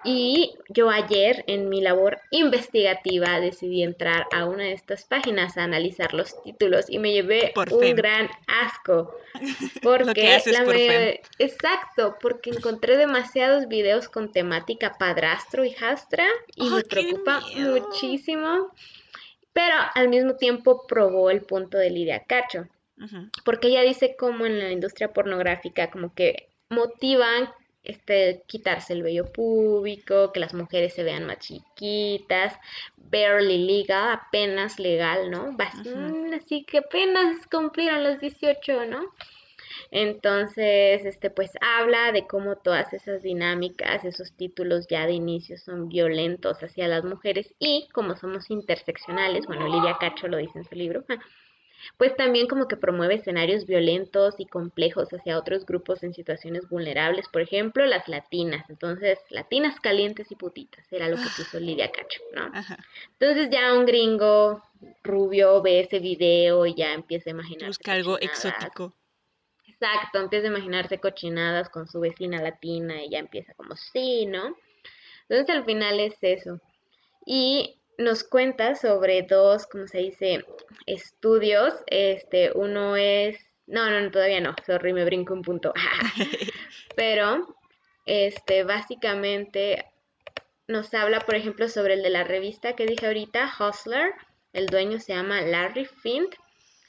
[0.05, 5.65] Y yo ayer en mi labor investigativa decidí entrar a una de estas páginas a
[5.65, 9.13] analizar los títulos y me llevé un gran asco.
[9.83, 10.65] Porque la
[11.39, 18.73] Exacto, porque encontré demasiados videos con temática padrastro y jastra y me preocupa muchísimo.
[19.53, 22.69] Pero al mismo tiempo probó el punto de Lidia Cacho.
[23.45, 27.51] Porque ella dice como en la industria pornográfica, como que motivan
[27.83, 32.59] este, quitarse el vello público, que las mujeres se vean más chiquitas,
[32.97, 35.57] barely legal, apenas legal, ¿no?
[36.35, 39.13] Así que apenas cumplieron los 18, ¿no?
[39.91, 45.89] Entonces, este, pues habla de cómo todas esas dinámicas, esos títulos ya de inicio son
[45.89, 50.75] violentos hacia las mujeres y como somos interseccionales, bueno, Lidia Cacho lo dice en su
[50.75, 51.05] libro,
[51.97, 57.29] pues también como que promueve escenarios violentos y complejos hacia otros grupos en situaciones vulnerables,
[57.29, 58.69] por ejemplo, las latinas.
[58.69, 62.51] Entonces, latinas calientes y putitas, era lo que puso Lidia Cacho, ¿no?
[63.13, 64.63] Entonces ya un gringo
[65.03, 67.69] rubio ve ese video y ya empieza a imaginar.
[67.69, 68.95] Busca algo exótico.
[69.67, 74.57] Exacto, empieza a imaginarse cochinadas con su vecina latina y ya empieza como, sí, ¿no?
[75.29, 76.61] Entonces al final es eso.
[77.27, 80.45] Y nos cuenta sobre dos, como se dice,
[80.87, 81.75] estudios.
[81.87, 85.75] Este, uno es, no, no, todavía no, sorry, me brinco un punto.
[86.97, 87.57] Pero,
[88.07, 89.85] este, básicamente
[90.69, 94.15] nos habla, por ejemplo, sobre el de la revista que dije ahorita, Hustler.
[94.53, 96.35] El dueño se llama Larry Fint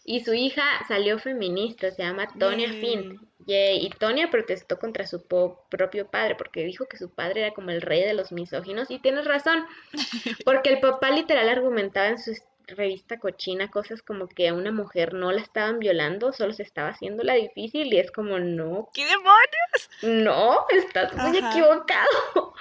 [0.09, 3.21] y su hija salió feminista, se llama Tonya Fint.
[3.45, 7.83] Y Tonya protestó contra su propio padre porque dijo que su padre era como el
[7.83, 8.89] rey de los misóginos.
[8.89, 9.67] Y tienes razón,
[10.45, 12.33] porque el papá literal argumentaba en su
[12.65, 16.89] revista cochina cosas como que a una mujer no la estaban violando, solo se estaba
[16.89, 18.89] haciendo la difícil y es como, no.
[18.95, 20.25] ¿Qué demonios?
[20.25, 22.55] No, estás muy equivocado.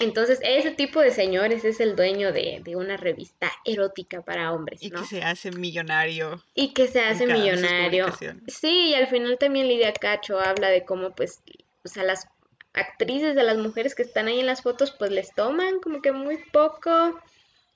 [0.00, 4.88] Entonces, ese tipo de señores es el dueño de, una revista erótica para hombres, ¿no?
[4.88, 6.42] Y que se hace millonario.
[6.54, 8.06] Y que se hace millonario.
[8.48, 11.42] Sí, y al final también Lidia Cacho habla de cómo, pues,
[11.84, 12.26] o sea, las
[12.72, 16.10] actrices de las mujeres que están ahí en las fotos, pues les toman como que
[16.10, 17.20] muy poco,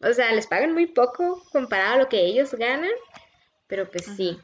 [0.01, 2.91] o sea, les pagan muy poco comparado a lo que ellos ganan,
[3.69, 4.37] pero pues sí.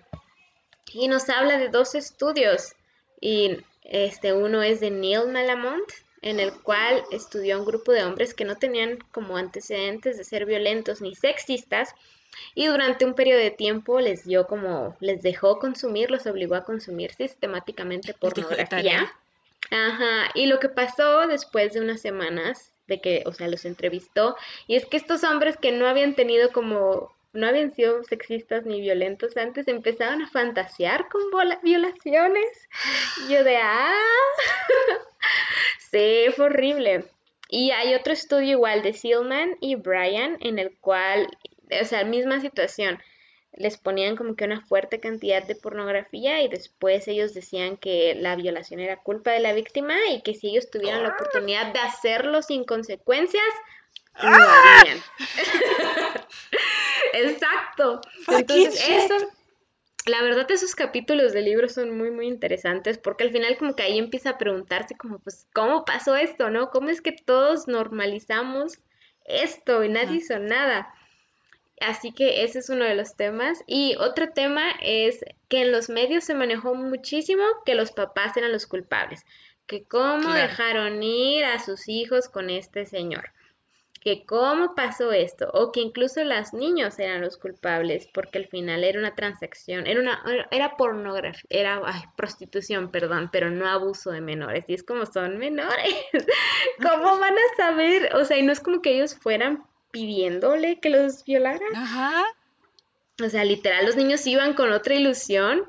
[0.92, 2.76] Y nos habla de dos estudios,
[3.20, 5.90] y este uno es de Neil Malamont,
[6.24, 10.46] en el cual estudió un grupo de hombres que no tenían como antecedentes de ser
[10.46, 11.94] violentos ni sexistas
[12.54, 16.64] y durante un periodo de tiempo les dio como, les dejó consumir, los obligó a
[16.64, 19.12] consumir sistemáticamente pornografía.
[19.70, 24.34] Ajá, y lo que pasó después de unas semanas de que, o sea, los entrevistó,
[24.66, 28.80] y es que estos hombres que no habían tenido como, no habían sido sexistas ni
[28.80, 31.22] violentos antes, empezaron a fantasear con
[31.62, 32.68] violaciones.
[33.28, 33.92] yo de, ah,
[35.90, 37.04] Sí, fue horrible.
[37.48, 41.28] Y hay otro estudio igual de Sealman y Brian en el cual,
[41.80, 42.98] o sea, misma situación,
[43.52, 48.34] les ponían como que una fuerte cantidad de pornografía y después ellos decían que la
[48.34, 52.42] violación era culpa de la víctima y que si ellos tuvieran la oportunidad de hacerlo
[52.42, 53.44] sin consecuencias,
[54.22, 54.81] lo ¡Ah!
[54.81, 54.98] harían.
[57.14, 58.00] Exacto.
[58.29, 59.33] Entonces, eso
[60.07, 63.85] la verdad esos capítulos del libro son muy muy interesantes porque al final como que
[63.85, 66.70] ahí empieza a preguntarse como pues cómo pasó esto, ¿no?
[66.70, 68.81] ¿Cómo es que todos normalizamos
[69.24, 70.92] esto y nadie hizo nada?
[71.81, 73.64] Así que ese es uno de los temas.
[73.66, 78.53] Y otro tema es que en los medios se manejó muchísimo que los papás eran
[78.53, 79.24] los culpables,
[79.66, 83.33] que cómo dejaron ir a sus hijos con este señor
[84.04, 88.84] que cómo pasó esto, o que incluso los niños eran los culpables, porque al final
[88.84, 91.80] era una transacción, era una, era pornografía, era
[92.14, 94.66] prostitución, perdón, pero no abuso de menores.
[94.68, 95.94] Y es como son menores,
[96.82, 98.14] ¿cómo van a saber?
[98.14, 101.74] O sea, y no es como que ellos fueran pidiéndole que los violaran.
[101.74, 102.24] Ajá.
[103.24, 105.66] O sea, literal, los niños iban con otra ilusión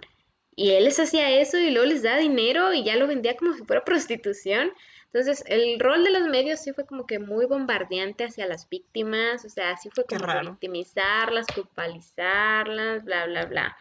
[0.58, 3.54] y él les hacía eso y luego les da dinero y ya lo vendía como
[3.54, 4.74] si fuera prostitución.
[5.16, 9.46] Entonces, el rol de los medios sí fue como que muy bombardeante hacia las víctimas,
[9.46, 13.78] o sea, sí fue como victimizarlas, culpabilizarlas, bla, bla, bla.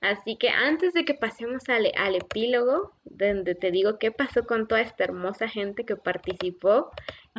[0.00, 4.66] Así que antes de que pasemos al, al, epílogo, donde te digo qué pasó con
[4.66, 6.90] toda esta hermosa gente que participó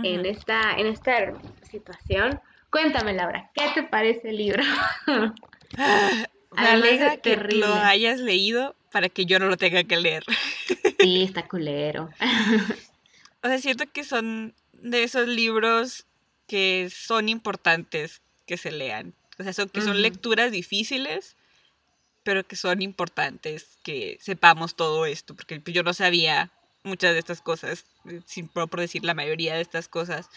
[0.01, 1.33] en, esta, en esta
[1.69, 2.39] situación,
[2.71, 4.63] cuéntame, Laura, ¿qué te parece el libro?
[6.55, 10.23] Me alegra que lo hayas leído para que yo no lo tenga que leer.
[11.01, 12.09] Sí, está culero.
[13.43, 16.05] O sea, siento que son de esos libros
[16.47, 19.13] que son importantes que se lean.
[19.37, 21.37] O sea, son, que son lecturas difíciles,
[22.23, 26.51] pero que son importantes que sepamos todo esto, porque yo no sabía
[26.83, 27.85] muchas de estas cosas,
[28.25, 30.29] sin por decir la mayoría de estas cosas.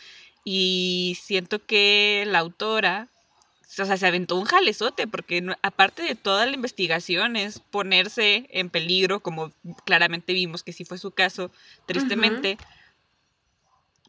[0.45, 3.09] Y siento que la autora,
[3.63, 8.71] o sea, se aventó un jalezote, porque aparte de toda la investigación es ponerse en
[8.71, 9.53] peligro, como
[9.85, 11.51] claramente vimos que sí fue su caso,
[11.87, 12.59] tristemente.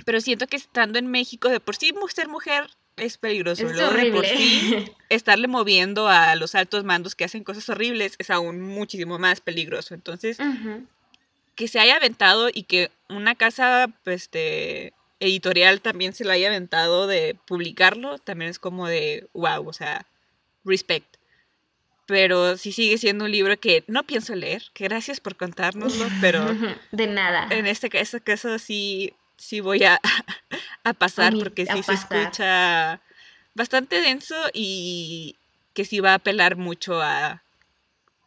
[0.06, 3.68] Pero siento que estando en México, de por sí ser mujer es peligroso.
[3.68, 4.06] Es horrible.
[4.06, 8.62] de por sí estarle moviendo a los altos mandos que hacen cosas horribles es aún
[8.62, 9.93] muchísimo más peligroso.
[9.93, 10.38] Entonces,
[11.56, 14.30] que se haya aventado y que una casa pues,
[15.20, 20.06] editorial también se lo haya aventado de publicarlo, también es como de wow, o sea,
[20.64, 21.18] respect.
[22.06, 26.45] Pero sí sigue siendo un libro que no pienso leer, que gracias por contárnoslo, pero...
[26.91, 27.47] De nada.
[27.49, 29.14] En este caso, caso sí,
[29.44, 30.00] sí voy a,
[30.84, 33.02] a pasar porque sí se escucha
[33.54, 35.36] bastante denso y
[35.74, 37.44] que sí va a apelar mucho a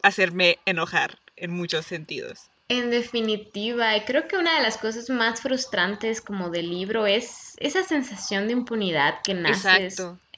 [0.03, 2.51] hacerme enojar en muchos sentidos.
[2.69, 7.85] En definitiva, creo que una de las cosas más frustrantes como del libro es esa
[7.85, 9.89] sensación de impunidad que nace,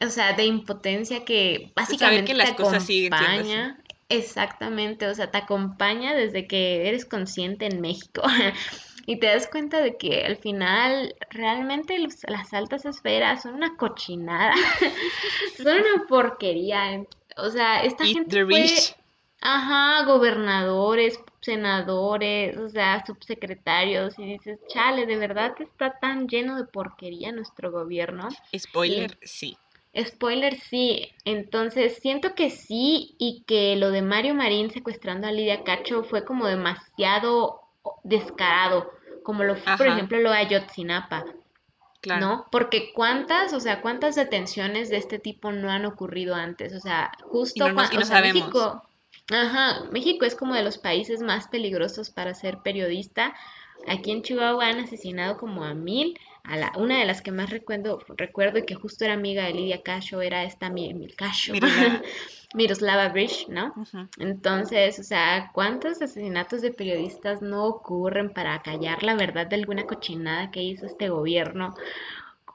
[0.01, 3.79] o sea, de impotencia que básicamente te acompaña.
[4.11, 8.22] Exactamente, o sea, te acompaña desde que eres consciente en México
[9.09, 14.52] y te das cuenta de que al final realmente las altas esferas son una cochinada,
[15.56, 17.06] son una porquería.
[17.38, 18.66] O sea, esta gente fue,
[19.40, 26.56] ajá, gobernadores, senadores, o sea, subsecretarios, y dices, chale, de verdad que está tan lleno
[26.56, 28.28] de porquería nuestro gobierno.
[28.54, 29.56] Spoiler, sí.
[29.98, 31.09] Spoiler, sí.
[31.24, 36.26] Entonces, siento que sí y que lo de Mario Marín secuestrando a Lidia Cacho fue
[36.26, 37.62] como demasiado
[38.04, 38.97] descarado,
[39.29, 41.26] como lo fue, por ejemplo, lo de Ayotzinapa.
[42.01, 42.26] Claro.
[42.26, 42.47] ¿No?
[42.51, 46.74] Porque cuántas, o sea, cuántas detenciones de este tipo no han ocurrido antes.
[46.74, 48.83] O sea, justo cuando, México,
[49.31, 53.35] Ajá, México es como de los países más peligrosos para ser periodista.
[53.87, 56.18] Aquí en Chihuahua han asesinado como a mil.
[56.45, 59.53] A la, una de las que más recuerdo, recuerdo y que justo era amiga de
[59.53, 61.53] Lidia Casho era esta Mil Casho.
[62.55, 63.74] Miroslava Bridge, ¿no?
[64.18, 69.84] Entonces, o sea, ¿cuántos asesinatos de periodistas no ocurren para callar la verdad de alguna
[69.84, 71.74] cochinada que hizo este gobierno?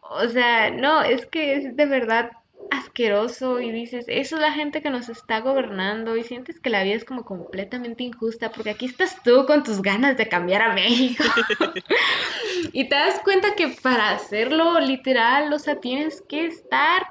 [0.02, 2.32] O sea, no, es que es de verdad
[2.74, 6.84] asqueroso y dices, eso es la gente que nos está gobernando y sientes que la
[6.84, 10.74] vida es como completamente injusta porque aquí estás tú con tus ganas de cambiar a
[10.74, 11.24] México
[12.74, 17.08] y te das cuenta que para hacerlo literal, o sea, tienes que estar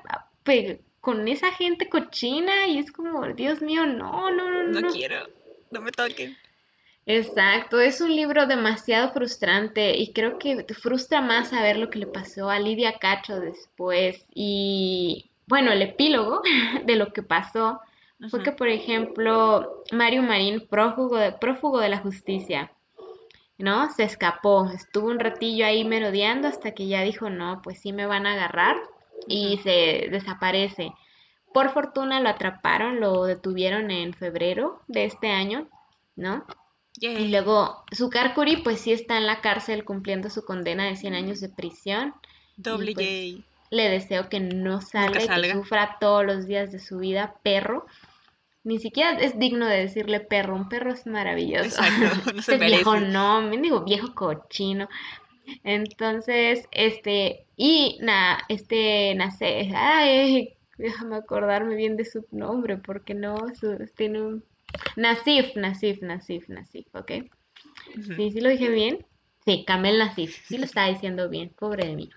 [1.01, 4.63] con esa gente cochina y es como, Dios mío, no, no, no.
[4.65, 5.29] No, no quiero,
[5.71, 6.37] no me toquen.
[7.07, 11.99] Exacto, es un libro demasiado frustrante y creo que te frustra más saber lo que
[11.99, 16.43] le pasó a Lidia Cacho después y bueno, el epílogo
[16.84, 17.80] de lo que pasó
[18.30, 22.70] fue que, por ejemplo, Mario Marín, prófugo de, prófugo de la justicia,
[23.59, 23.90] ¿no?
[23.90, 28.07] Se escapó, estuvo un ratillo ahí merodeando hasta que ya dijo, no, pues sí me
[28.07, 28.76] van a agarrar
[29.26, 30.93] y se desaparece.
[31.53, 35.68] Por fortuna lo atraparon, lo detuvieron en febrero de este año,
[36.16, 36.45] ¿no?
[37.01, 41.40] Y luego Zucarcuri pues sí está en la cárcel cumpliendo su condena de 100 años
[41.40, 42.14] de prisión.
[42.57, 46.99] Doble pues, le deseo que no salga, y que sufra todos los días de su
[46.99, 47.87] vida, perro.
[48.64, 51.83] Ni siquiera es digno de decirle perro, un perro es maravilloso.
[51.83, 54.91] Exacto, no se este viejo no, me digo viejo cochino.
[55.64, 63.37] Entonces, este, y nada, este nace, ay, déjame acordarme bien de su nombre, porque no,
[63.97, 64.45] tiene un...
[64.97, 67.11] Nasif, Nasif, Nasif, Nasif, ¿ok?
[68.16, 69.07] Sí, sí lo dije bien.
[69.47, 72.11] Sí, Kamel Nasif, sí lo estaba diciendo bien, pobre de mí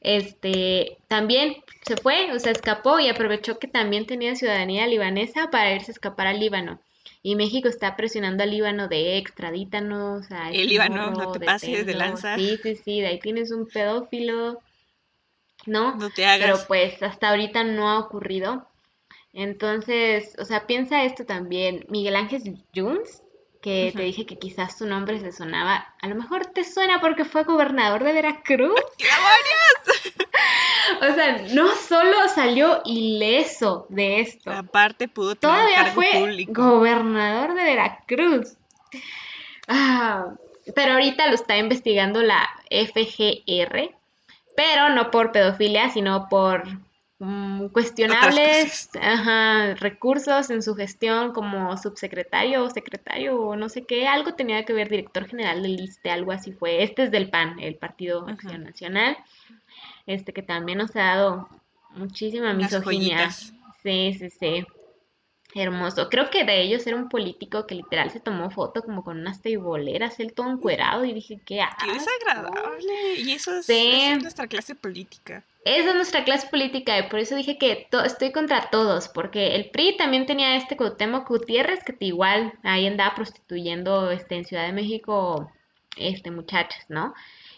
[0.00, 5.74] este, también se fue, o sea, escapó y aprovechó que también tenía ciudadanía libanesa para
[5.74, 6.80] irse a escapar al Líbano.
[7.22, 11.94] Y México está presionando al Líbano de extradítanos a El Líbano, no te pases de
[11.94, 12.36] lanza.
[12.36, 14.60] Sí, sí, sí, de ahí tienes un pedófilo,
[15.66, 15.96] ¿no?
[15.96, 16.46] No te hagas.
[16.46, 18.68] Pero pues hasta ahorita no ha ocurrido.
[19.32, 21.84] Entonces, o sea, piensa esto también.
[21.88, 23.22] Miguel Ángel Jones
[23.60, 27.24] que te dije que quizás su nombre se sonaba, a lo mejor te suena porque
[27.24, 28.80] fue gobernador de Veracruz.
[31.00, 34.50] o sea, no solo salió ileso de esto.
[34.50, 38.56] Aparte pudo tener Todavía fue gobernador de Veracruz.
[39.66, 40.26] Ah,
[40.74, 43.94] pero ahorita lo está investigando la FGR,
[44.56, 46.62] pero no por pedofilia, sino por
[47.18, 48.90] mm, cuestionables
[49.80, 54.72] recursos en su gestión como subsecretario o secretario o no sé qué, algo tenía que
[54.72, 56.82] ver, director general del ISTE, algo así fue.
[56.82, 59.16] Este es del PAN, el Partido Acción Nacional,
[60.06, 61.48] este que también nos ha dado
[61.90, 63.30] muchísima misoginia.
[63.30, 64.66] Sí, sí, sí.
[65.54, 66.10] Hermoso.
[66.10, 69.40] Creo que de ellos era un político que literal se tomó foto como con unas
[69.40, 73.14] teiboleras, él todo encuerado y dije, qué Qué desagradable.
[73.16, 75.42] Y eso es, nuestra clase política.
[75.64, 79.70] Esa es nuestra clase política y por eso dije que estoy contra todos, porque el
[79.70, 84.72] PRI también tenía este Cuauhtémoc Gutiérrez que igual ahí andaba prostituyendo este, en Ciudad de
[84.72, 85.50] México
[85.96, 87.14] este muchachas, ¿no?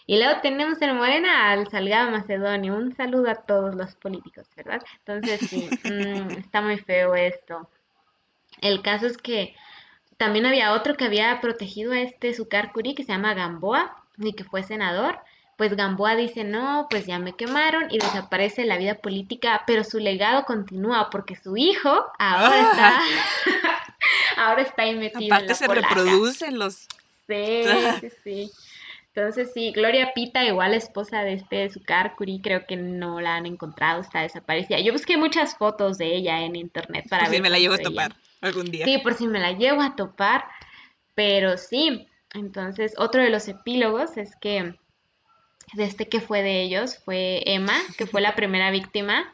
[0.07, 2.75] Y luego tenemos en Morena al Salgado Macedonio.
[2.75, 4.81] Un saludo a todos los políticos, ¿verdad?
[5.05, 7.69] Entonces, sí, mm, está muy feo esto.
[8.61, 9.55] El caso es que
[10.17, 14.33] también había otro que había protegido a este Zucar Curi que se llama Gamboa y
[14.33, 15.17] que fue senador.
[15.57, 19.97] Pues Gamboa dice, no, pues ya me quemaron y desaparece la vida política, pero su
[19.97, 22.99] legado continúa porque su hijo ahora está,
[24.37, 25.33] ahora está ahí metido.
[25.33, 26.87] Aparte se reproducen los...
[27.27, 27.63] Sí,
[27.99, 28.51] sí, sí.
[29.13, 33.47] Entonces sí, Gloria Pita, igual esposa de este Zucar Curi, creo que no la han
[33.47, 34.79] encontrado, está desaparecida.
[34.79, 37.35] Yo busqué muchas fotos de ella en internet para ver.
[37.35, 38.85] Si me la llevo a topar algún día.
[38.85, 40.45] Sí, por si me la llevo a topar,
[41.15, 42.07] pero sí.
[42.33, 44.75] Entonces, otro de los epílogos es que
[45.73, 49.33] de este que fue de ellos fue Emma, que fue la primera víctima.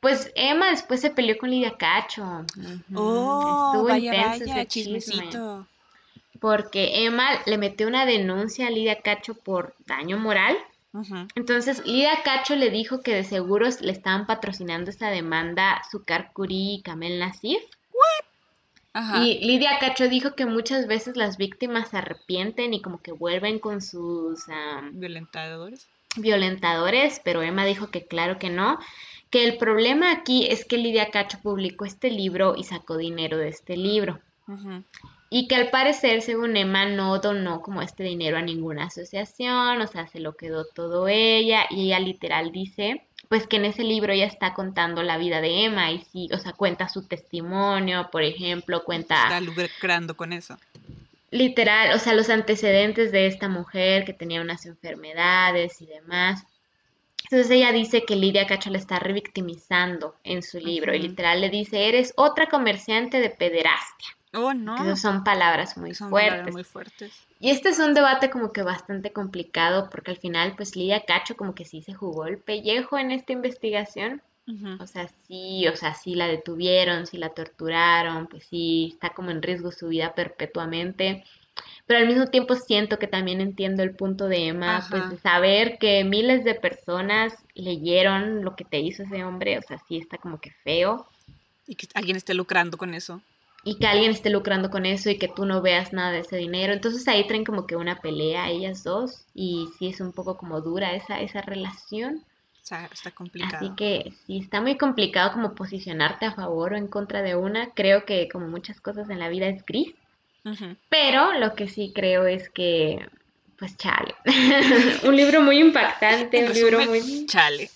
[0.00, 2.44] Pues Emma después se peleó con Lidia Cacho.
[2.94, 5.66] Oh, Estuvo vaya, vaya, chismecito
[6.36, 10.56] porque Emma le metió una denuncia a Lidia Cacho por daño moral.
[11.34, 16.76] Entonces, Lidia Cacho le dijo que de seguros le estaban patrocinando esta demanda Zucar Curí
[16.76, 17.62] y Kamel Nasif.
[19.22, 23.58] Y Lidia Cacho dijo que muchas veces las víctimas se arrepienten y como que vuelven
[23.58, 24.44] con sus...
[24.92, 25.86] violentadores.
[26.16, 28.78] Violentadores, pero Emma dijo que claro que no,
[29.28, 33.48] que el problema aquí es que Lidia Cacho publicó este libro y sacó dinero de
[33.48, 34.18] este libro.
[35.28, 39.86] Y que al parecer, según Emma, no donó como este dinero a ninguna asociación, o
[39.88, 44.12] sea, se lo quedó todo ella, y ella literal dice, pues que en ese libro
[44.12, 48.22] ella está contando la vida de Emma, y sí, o sea, cuenta su testimonio, por
[48.22, 49.24] ejemplo, cuenta...
[49.24, 50.58] Está lucrando con eso.
[51.30, 56.44] Literal, o sea, los antecedentes de esta mujer que tenía unas enfermedades y demás.
[57.24, 61.50] Entonces ella dice que Lidia Cacho le está revictimizando en su libro, y literal le
[61.50, 64.16] dice, eres otra comerciante de pederastia.
[64.32, 64.96] Oh, no.
[64.96, 66.52] son palabras muy fuertes.
[66.52, 67.25] muy fuertes.
[67.38, 71.36] Y este es un debate como que bastante complicado porque al final pues Lidia Cacho
[71.36, 74.22] como que sí se jugó el pellejo en esta investigación.
[74.78, 79.32] O sea, sí, o sea, sí la detuvieron, sí la torturaron, pues sí está como
[79.32, 81.24] en riesgo su vida perpetuamente.
[81.84, 85.78] Pero al mismo tiempo siento que también entiendo el punto de Emma, pues de saber
[85.78, 90.16] que miles de personas leyeron lo que te hizo ese hombre, o sea, sí está
[90.16, 91.08] como que feo.
[91.66, 93.20] Y que alguien esté lucrando con eso
[93.66, 96.36] y que alguien esté lucrando con eso y que tú no veas nada de ese
[96.36, 96.72] dinero.
[96.72, 100.60] Entonces ahí traen como que una pelea ellas dos y sí es un poco como
[100.60, 102.22] dura esa, esa relación.
[102.92, 103.56] está complicado.
[103.56, 107.70] Así que sí, está muy complicado como posicionarte a favor o en contra de una.
[107.70, 109.96] Creo que como muchas cosas en la vida es gris.
[110.88, 113.04] Pero lo que sí creo es que,
[113.58, 114.14] pues chale.
[115.02, 117.26] un libro muy impactante, un libro muy...
[117.26, 117.68] Chale.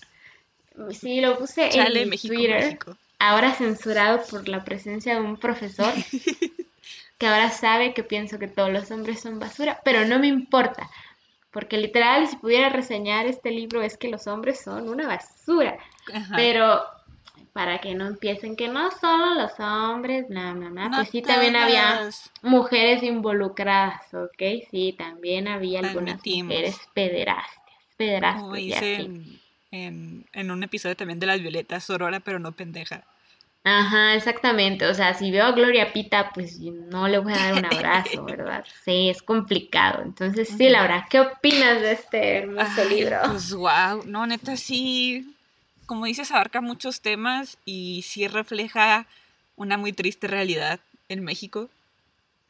[0.91, 2.79] Sí, lo puse en Twitter
[3.21, 5.93] ahora censurado por la presencia de un profesor
[7.19, 10.89] que ahora sabe que pienso que todos los hombres son basura, pero no me importa,
[11.51, 15.77] porque literal si pudiera reseñar este libro es que los hombres son una basura,
[16.35, 16.81] pero
[17.53, 21.55] para que no empiecen que no solo los hombres, no, no, no, pues sí también
[21.55, 22.09] había
[22.41, 24.65] mujeres involucradas, ¿ok?
[24.71, 27.61] Sí, también había algunas mujeres pederastas,
[27.97, 29.09] pederastas
[29.71, 33.03] en, en, un episodio también de las violetas, Sorora, pero no pendeja.
[33.63, 34.87] Ajá, exactamente.
[34.87, 38.25] O sea, si veo a Gloria Pita, pues no le voy a dar un abrazo,
[38.25, 38.65] ¿verdad?
[38.83, 40.01] Sí, es complicado.
[40.01, 43.17] Entonces, sí, Laura, ¿qué opinas de este hermoso libro?
[43.25, 45.35] Pues wow, no, neta, sí,
[45.85, 49.05] como dices, abarca muchos temas y sí refleja
[49.55, 51.69] una muy triste realidad en México.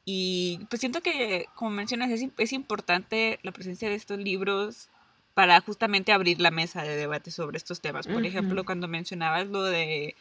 [0.06, 4.88] Y pues siento que, como mencionas, es, es importante la presencia de estos libros
[5.34, 8.08] para justamente abrir la mesa de debate sobre estos temas.
[8.08, 10.16] Por ejemplo, cuando mencionabas lo de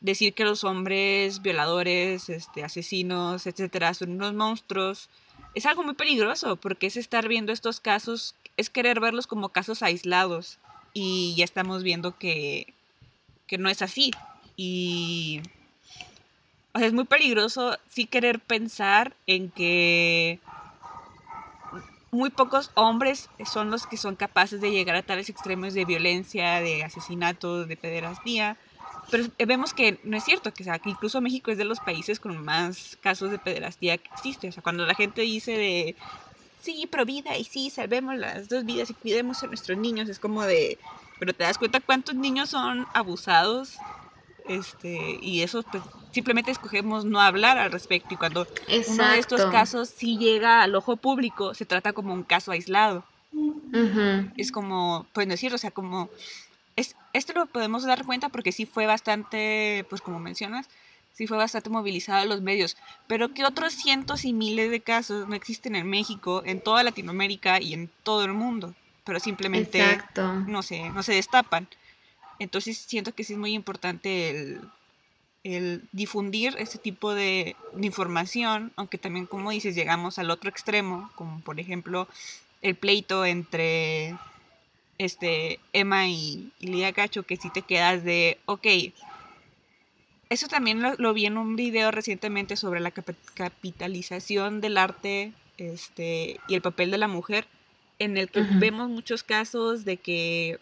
[0.00, 5.08] decir que los hombres violadores, este, asesinos, etcétera, son unos monstruos,
[5.54, 9.82] es algo muy peligroso porque es estar viendo estos casos, es querer verlos como casos
[9.82, 10.58] aislados
[10.92, 12.74] y ya estamos viendo que,
[13.46, 14.10] que no es así.
[14.56, 15.40] Y
[16.74, 20.40] o sea, es muy peligroso sí querer pensar en que
[22.12, 26.60] muy pocos hombres son los que son capaces de llegar a tales extremos de violencia,
[26.60, 28.58] de asesinato, de pederastía.
[29.10, 32.20] Pero vemos que no es cierto, que, sea, que incluso México es de los países
[32.20, 34.48] con más casos de pederastía que existe.
[34.48, 35.96] O sea, cuando la gente dice de,
[36.60, 40.18] sí, pro vida y sí, salvemos las dos vidas y cuidemos a nuestros niños, es
[40.18, 40.78] como de,
[41.18, 43.78] pero te das cuenta cuántos niños son abusados
[44.48, 45.82] este, y eso pues,
[46.12, 48.46] simplemente escogemos no hablar al respecto y cuando
[48.88, 53.04] uno de estos casos sí llega al ojo público se trata como un caso aislado.
[54.36, 56.10] Es como pues no decir o sea como
[56.76, 60.68] es, esto lo podemos dar cuenta porque sí fue bastante pues como mencionas
[61.12, 62.76] sí fue bastante movilizado en los medios
[63.06, 67.60] pero que otros cientos y miles de casos no existen en México en toda Latinoamérica
[67.60, 68.74] y en todo el mundo
[69.04, 69.98] pero simplemente
[70.46, 71.68] no se no se destapan
[72.42, 74.60] entonces siento que sí es muy importante
[75.44, 81.40] el, difundir ese tipo de, información, aunque también, como dices, llegamos al otro extremo, como
[81.40, 82.08] por ejemplo
[82.60, 84.16] el pleito entre
[84.98, 88.66] este, Emma y, Lidia Cacho, que si te quedas de, ok,
[90.28, 96.54] eso también lo, vi en un video recientemente sobre la capitalización del arte este, y
[96.54, 97.46] el papel de la mujer,
[97.98, 100.58] en el que vemos muchos casos de que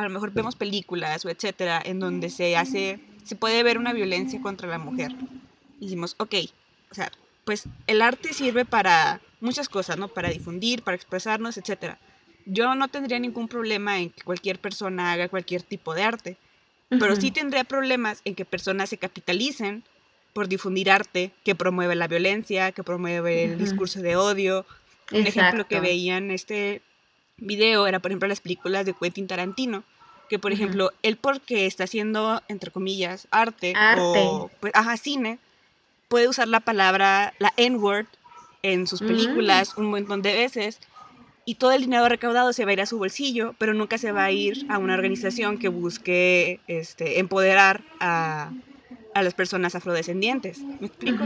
[0.00, 3.92] a lo mejor vemos películas o etcétera, en donde se hace, se puede ver una
[3.92, 5.14] violencia contra la mujer.
[5.80, 6.34] Y decimos, ok,
[6.90, 7.10] o sea,
[7.44, 10.08] pues el arte sirve para muchas cosas, ¿no?
[10.08, 11.98] Para difundir, para expresarnos, etcétera.
[12.46, 16.36] Yo no tendría ningún problema en que cualquier persona haga cualquier tipo de arte,
[16.88, 19.84] pero sí tendría problemas en que personas se capitalicen
[20.32, 24.64] por difundir arte que promueve la violencia, que promueve el discurso de odio.
[25.12, 26.80] Un ejemplo que veían este
[27.38, 29.84] video era, por ejemplo, las películas de Quentin Tarantino,
[30.28, 35.38] que, por ejemplo, él porque está haciendo, entre comillas, arte, o, pues, ajá, cine,
[36.08, 38.06] puede usar la palabra, la N-word,
[38.62, 39.80] en sus películas mm.
[39.80, 40.80] un montón de veces,
[41.44, 44.12] y todo el dinero recaudado se va a ir a su bolsillo, pero nunca se
[44.12, 48.52] va a ir a una organización que busque este, empoderar a,
[49.14, 50.58] a las personas afrodescendientes.
[50.58, 51.24] ¿Me explico?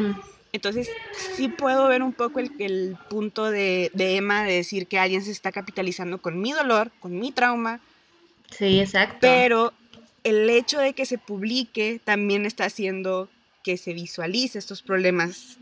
[0.53, 0.91] Entonces,
[1.35, 5.51] sí puedo ver un poco el, punto de, Emma de decir que alguien se está
[5.51, 7.81] capitalizando con mi dolor, con mi trauma.
[8.51, 9.17] Sí, exacto.
[9.21, 9.73] Pero
[10.25, 13.31] el hecho de que se publique también está haciendo
[13.65, 15.57] que se visualice estos problemas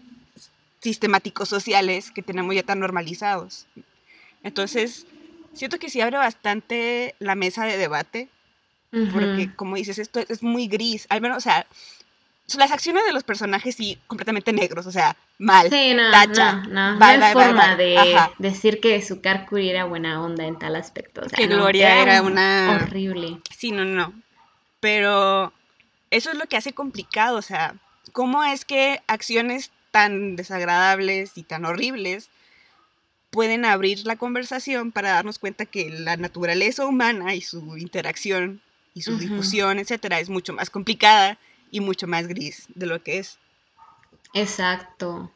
[0.81, 3.67] sistemáticos sociales que tenemos ya tan normalizados.
[4.43, 5.07] Entonces,
[5.53, 8.29] siento que sí abre bastante la mesa de debate,
[8.91, 11.67] porque como dices, esto es muy gris, al menos, o sea,
[12.59, 15.69] las acciones de los personajes sí completamente negros, o sea, mal.
[15.71, 20.23] Sí, no, tacha, no, no, no hay forma de decir que su Kuri era buena
[20.23, 21.23] onda en tal aspecto.
[21.25, 22.81] O sea, que Gloria era, una...
[22.83, 23.41] Horrible.
[23.57, 24.13] Sí, no, no.
[24.81, 25.53] Pero
[26.11, 27.75] eso es lo que hace complicado, o sea,
[28.13, 32.31] ¿cómo es que acciones tan desagradables y tan horribles
[33.31, 38.61] pueden abrir la conversación para darnos cuenta que la naturaleza humana y su interacción
[38.95, 41.39] y su difusión, etcétera, es mucho más complicada
[41.71, 43.39] y mucho más gris de lo que es.
[44.35, 45.31] Exacto.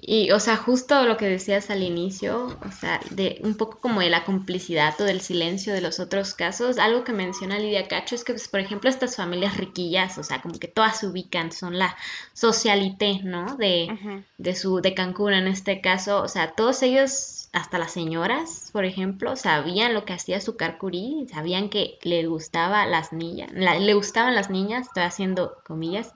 [0.00, 4.00] Y, o sea, justo lo que decías al inicio, o sea, de un poco como
[4.00, 8.14] de la complicidad o del silencio de los otros casos, algo que menciona Lidia Cacho
[8.14, 11.50] es que, pues, por ejemplo, estas familias riquillas, o sea, como que todas se ubican,
[11.50, 11.96] son la
[12.32, 13.56] socialité, ¿no?
[13.56, 18.70] De, de su, de Cancún en este caso, o sea, todos ellos hasta las señoras,
[18.72, 23.94] por ejemplo, sabían lo que hacía su carcurí, sabían que le gustaba las niñas, le
[23.94, 26.14] gustaban las niñas, estoy haciendo comillas,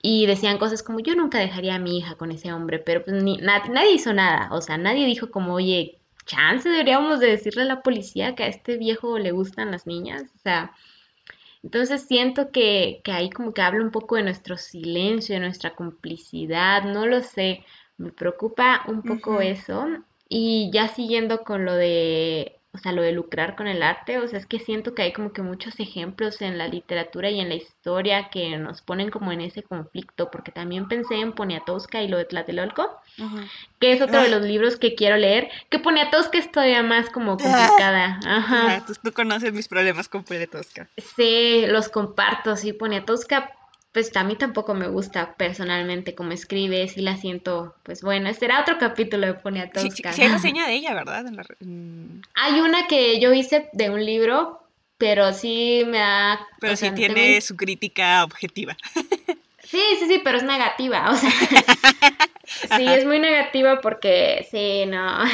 [0.00, 3.22] y decían cosas como yo nunca dejaría a mi hija con ese hombre, pero pues
[3.22, 7.66] ni, nadie hizo nada, o sea, nadie dijo como, oye, chance deberíamos de decirle a
[7.66, 10.72] la policía que a este viejo le gustan las niñas, o sea,
[11.64, 15.74] entonces siento que, que ahí como que habla un poco de nuestro silencio, de nuestra
[15.74, 17.64] complicidad, no lo sé,
[17.96, 19.86] me preocupa un poco eso
[20.36, 24.26] y ya siguiendo con lo de, o sea, lo de lucrar con el arte, o
[24.26, 27.48] sea, es que siento que hay como que muchos ejemplos en la literatura y en
[27.48, 32.08] la historia que nos ponen como en ese conflicto, porque también pensé en Poniatowska y
[32.08, 32.98] lo de Tlatelolco,
[33.78, 37.36] que es otro de los libros que quiero leer, que Poniatowska es todavía más como
[37.36, 38.18] complicada.
[38.26, 38.84] Ajá.
[39.04, 40.88] tú, conoces mis problemas con Poniatowska.
[40.96, 43.52] Sí, los comparto, sí, Poniatowska
[43.94, 48.46] pues a mí tampoco me gusta personalmente como escribe, sí la siento, pues bueno, este
[48.46, 50.12] era otro capítulo de Poniatowska.
[50.12, 51.24] Sí, sí, hay reseña de ella, ¿verdad?
[52.34, 54.60] Hay una que yo hice de un libro,
[54.98, 56.44] pero sí me da...
[56.58, 58.76] Pero sí tiene su crítica objetiva.
[59.66, 61.30] Sí, sí, sí, pero es negativa, o sea,
[62.76, 65.24] sí, es muy negativa porque, sí, no,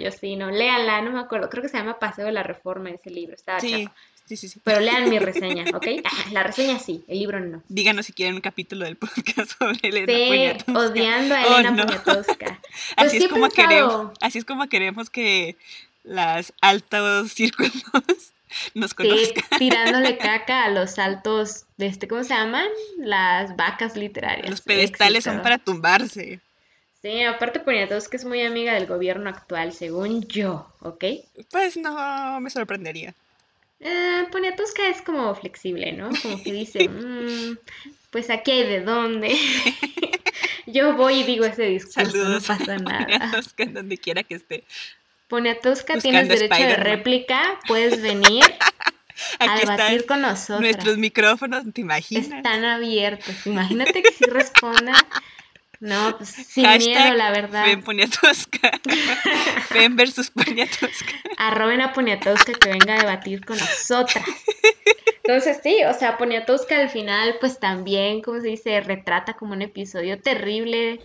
[0.00, 2.90] yo sí, no, léanla, no me acuerdo, creo que se llama Paseo de la Reforma
[2.90, 3.88] ese libro, estaba sí.
[4.26, 4.60] Sí, sí, sí.
[4.64, 5.86] Pero lean mi reseña, ¿ok?
[6.32, 7.62] La reseña sí, el libro no.
[7.68, 12.60] Díganos si quieren un capítulo del podcast sobre Elena sí, odiando a Elena oh, Poniatowska.
[12.96, 15.56] Pues así, es como queremos, así es como queremos que
[16.02, 17.72] las altos círculos
[18.74, 19.44] nos conozcan.
[19.50, 22.66] Sí, tirándole caca a los altos, de este, ¿cómo se llaman?
[22.98, 24.50] Las vacas literarias.
[24.50, 26.40] Los pedestales son para tumbarse.
[27.02, 31.04] Sí, aparte Poniatowska es muy amiga del gobierno actual, según yo, ¿ok?
[31.50, 33.14] Pues no me sorprendería.
[33.80, 36.10] Eh, Poniatowska es como flexible, ¿no?
[36.22, 37.58] Como que dice, mm,
[38.10, 39.36] pues aquí hay de dónde.
[40.66, 43.06] Yo voy y digo ese discurso, no pasa nada.
[43.06, 44.64] Poniatowska, donde quiera que esté.
[45.28, 48.44] Poniatowska, tienes derecho de réplica, puedes venir
[49.40, 50.60] a debatir con nosotros.
[50.60, 52.28] Nuestros micrófonos, ¿te imaginas?
[52.28, 53.46] Están abiertos.
[53.46, 54.94] Imagínate que si responda
[55.80, 57.64] no, pues sin miedo, la verdad.
[57.64, 58.80] Fen Poniatowska.
[59.68, 61.12] Fen versus Poniatowska.
[61.36, 64.24] Arroben a Poniatowska que venga a debatir con nosotras.
[65.24, 69.62] Entonces sí, o sea, Poniatowska al final pues también, como se dice, retrata como un
[69.62, 71.00] episodio terrible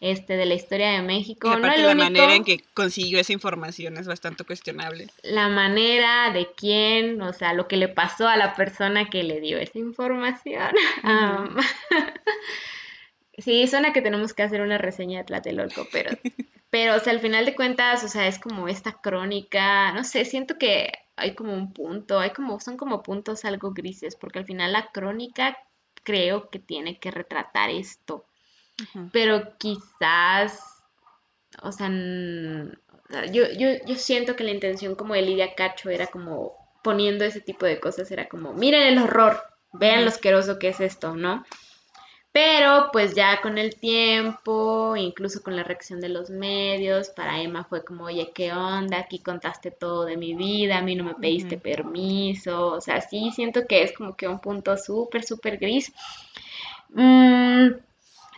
[0.00, 1.56] este de la historia de México.
[1.56, 5.08] no la manera en que consiguió esa información es bastante cuestionable.
[5.22, 9.40] La manera de quién, o sea, lo que le pasó a la persona que le
[9.40, 10.72] dio esa información.
[13.38, 16.10] Sí, suena que tenemos que hacer una reseña de Tlatelolco, pero,
[16.70, 20.24] pero, o sea, al final de cuentas, o sea, es como esta crónica, no sé,
[20.24, 24.44] siento que hay como un punto, hay como, son como puntos algo grises, porque al
[24.44, 25.56] final la crónica
[26.02, 28.24] creo que tiene que retratar esto,
[29.12, 30.82] pero quizás,
[31.62, 31.90] o sea,
[33.32, 37.40] yo, yo, yo siento que la intención como de Lidia Cacho era como poniendo ese
[37.40, 41.44] tipo de cosas, era como, miren el horror, vean lo asqueroso que es esto, ¿no?
[42.32, 47.64] Pero pues ya con el tiempo, incluso con la reacción de los medios, para Emma
[47.64, 48.98] fue como, oye, ¿qué onda?
[48.98, 53.30] Aquí contaste todo de mi vida, a mí no me pediste permiso, o sea, sí
[53.34, 55.92] siento que es como que un punto súper, súper gris.
[56.90, 57.68] Mm,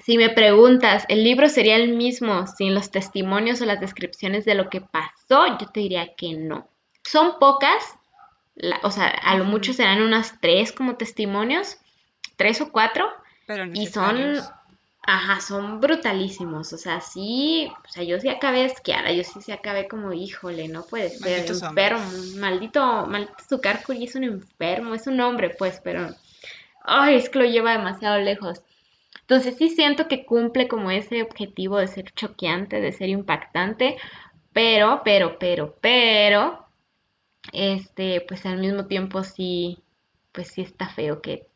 [0.05, 4.55] si me preguntas, ¿el libro sería el mismo sin los testimonios o las descripciones de
[4.55, 5.47] lo que pasó?
[5.59, 6.69] Yo te diría que no.
[7.03, 7.97] Son pocas,
[8.83, 11.79] o sea, a lo mucho serán unas tres como testimonios,
[12.37, 13.11] tres o cuatro
[13.75, 14.37] y son,
[15.03, 16.73] ajá, son brutalísimos.
[16.73, 20.69] O sea, sí, o sea, yo sí acabé esquiada, yo sí se acabé como, híjole,
[20.69, 22.01] no puede ser, enfermo,
[22.37, 26.09] maldito, maldito Zucarcuri es un enfermo, es un hombre, pues, pero,
[26.85, 28.63] ay, es que lo lleva demasiado lejos.
[29.21, 33.97] Entonces sí siento que cumple como ese objetivo de ser choqueante, de ser impactante,
[34.53, 36.67] pero, pero, pero, pero,
[37.53, 39.79] este, pues al mismo tiempo sí,
[40.33, 41.50] pues sí está feo que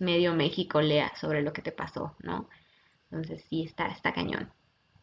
[0.00, 2.48] medio México lea sobre lo que te pasó, ¿no?
[3.10, 4.50] Entonces sí, está, está cañón.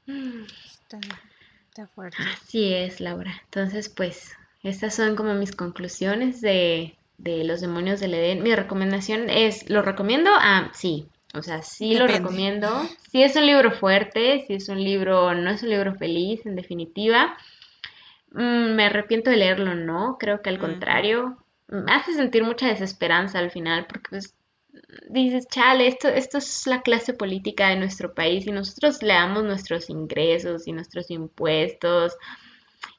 [0.08, 2.18] Está, fuerte.
[2.34, 3.32] Así es, Laura.
[3.46, 8.44] Entonces, pues, estas son como mis conclusiones de, de Los Demonios del Edén.
[8.44, 10.30] Mi recomendación es, ¿lo recomiendo?
[10.34, 11.08] Ah, sí.
[11.34, 12.68] O sea, sí lo recomiendo.
[13.10, 16.56] Sí es un libro fuerte, sí es un libro, no es un libro feliz, en
[16.56, 17.38] definitiva.
[18.32, 20.18] Mm, me arrepiento de leerlo, no.
[20.20, 24.36] Creo que al contrario, me hace sentir mucha desesperanza al final, porque pues
[25.10, 29.44] dices, chale, esto, esto es la clase política de nuestro país y nosotros le damos
[29.44, 32.18] nuestros ingresos y nuestros impuestos.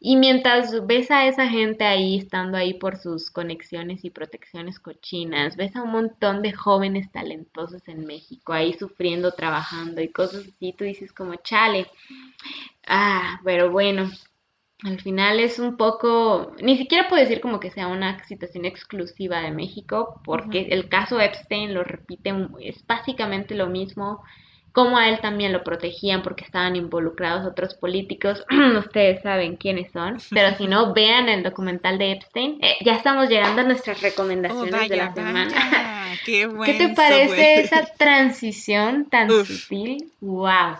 [0.01, 5.57] Y mientras ves a esa gente ahí, estando ahí por sus conexiones y protecciones cochinas,
[5.57, 10.73] ves a un montón de jóvenes talentosos en México ahí sufriendo, trabajando y cosas así,
[10.73, 11.87] tú dices como, chale,
[12.87, 14.11] ah, pero bueno,
[14.85, 19.41] al final es un poco, ni siquiera puedo decir como que sea una situación exclusiva
[19.41, 24.23] de México, porque el caso Epstein lo repite, es básicamente lo mismo,
[24.73, 28.45] como a él también lo protegían porque estaban involucrados otros políticos,
[28.79, 32.59] ustedes saben quiénes son, pero si no, vean el documental de Epstein.
[32.61, 35.49] Eh, ya estamos llegando a nuestras recomendaciones oh, de la semana.
[36.25, 40.11] Qué, ¿Qué te parece esa transición tan sutil?
[40.21, 40.77] ¡Wow!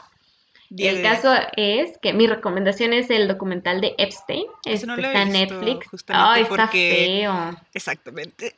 [0.79, 4.47] El caso es que mi recomendación es el documental de Epstein.
[4.65, 5.87] Este, está en Netflix.
[6.09, 7.57] Ay, está feo.
[7.75, 8.55] Exactamente.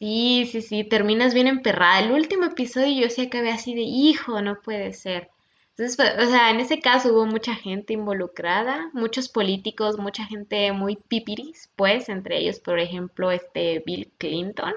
[0.00, 2.00] Sí, sí, sí, terminas bien emperrada.
[2.00, 5.28] El último episodio yo sí acabé así de, hijo, no puede ser.
[5.76, 10.72] Entonces, pues, o sea, en ese caso hubo mucha gente involucrada, muchos políticos, mucha gente
[10.72, 14.72] muy pipiris, pues, entre ellos, por ejemplo, este Bill Clinton.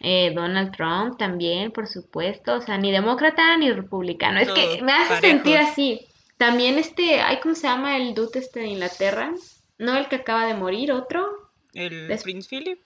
[0.00, 4.40] Eh, Donald Trump también, por supuesto, o sea, ni demócrata ni republicano.
[4.40, 6.06] Es que me hace sentir así.
[6.36, 9.32] También este, ay, ¿cómo se llama el dude este de Inglaterra?
[9.78, 11.50] ¿No el que acaba de morir, otro?
[11.72, 12.80] ¿El Prince Philip?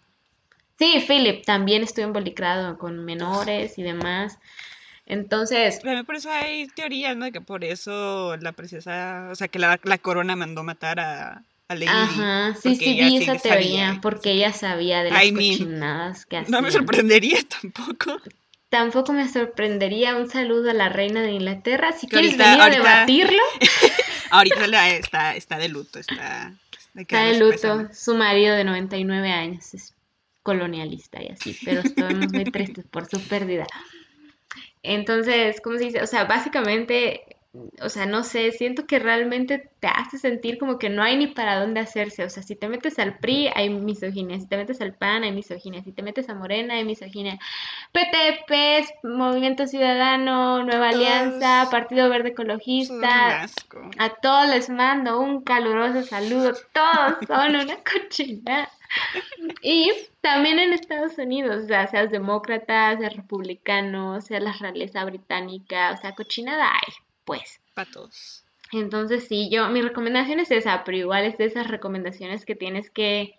[0.79, 4.39] Sí, Philip también estuvo involucrado con menores y demás.
[5.05, 5.81] Entonces.
[6.07, 7.31] por eso hay teorías, ¿no?
[7.33, 11.87] Que por eso la princesa, o sea, que la, corona mandó matar a, a Lady
[11.87, 16.51] Ajá, sí, sí, vi esa teoría, porque ella sabía de las cochinadas que hacía.
[16.51, 18.21] No me sorprendería tampoco.
[18.71, 21.93] Tampoco me sorprendería un saludo a la reina de Inglaterra.
[21.93, 23.43] Si quieres venir a debatirlo.
[24.31, 26.53] ahorita está, está de luto, está...
[26.97, 27.89] Está de luto.
[27.93, 29.95] Su marido de 99 años es
[30.43, 33.67] colonialista y así, pero estamos muy tristes por su pérdida.
[34.83, 36.03] Entonces, ¿cómo se dice?
[36.03, 37.37] O sea, básicamente
[37.83, 41.27] o sea, no sé, siento que realmente te hace sentir como que no hay ni
[41.27, 42.25] para dónde hacerse.
[42.25, 44.39] O sea, si te metes al PRI, hay misoginia.
[44.39, 45.83] Si te metes al PAN, hay misoginia.
[45.83, 47.41] Si te metes a Morena, hay misoginia.
[47.91, 53.47] PTP, Movimiento Ciudadano, Nueva Alianza, Partido Verde Ecologista.
[53.99, 56.53] A todos les mando un caluroso saludo.
[56.73, 58.69] Todos son una cochina.
[59.61, 59.91] Y
[60.21, 65.97] también en Estados Unidos, o sea, seas demócrata, seas republicano, sea la realeza británica, o
[65.97, 66.93] sea, cochinada hay
[67.25, 67.61] pues.
[67.75, 68.45] Para todos.
[68.73, 72.91] Entonces, sí, yo, mi recomendación es esa, pero igual es de esas recomendaciones que tienes
[72.91, 73.39] que,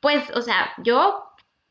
[0.00, 1.24] pues, o sea, yo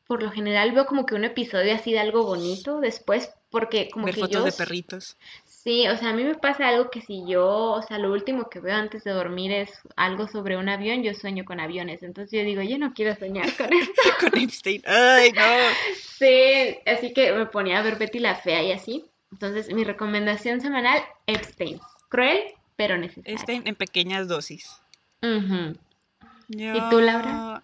[0.08, 4.06] por lo general veo como que un episodio así de algo bonito después, porque como
[4.06, 5.16] Ver que fotos de perritos.
[5.44, 8.48] Sí, o sea, a mí me pasa algo que si yo, o sea, lo último
[8.48, 12.40] que veo antes de dormir es algo sobre un avión, yo sueño con aviones, entonces
[12.40, 14.02] yo digo, yo no quiero soñar con esto.
[14.18, 15.42] con Epstein, ay, no.
[16.18, 19.04] Sí, así que me ponía a ver Betty la Fea y así.
[19.32, 21.80] Entonces, mi recomendación semanal, Epstein.
[22.08, 22.40] Cruel,
[22.76, 23.34] pero necesario.
[23.34, 24.80] Epstein en pequeñas dosis.
[25.20, 27.62] ¿Y tú, Laura?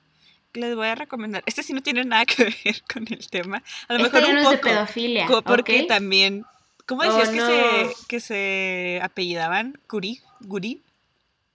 [0.52, 1.42] Les voy a recomendar.
[1.46, 3.62] Este sí no tiene nada que ver con el tema.
[3.88, 4.54] A lo este mejor un poco.
[4.54, 5.26] Es de pedofilia.
[5.44, 6.44] Porque también.
[6.86, 9.80] ¿Cómo decías oh, que, se, que se apellidaban?
[9.88, 10.20] ¿Curí?
[10.40, 10.82] ¿Gurí?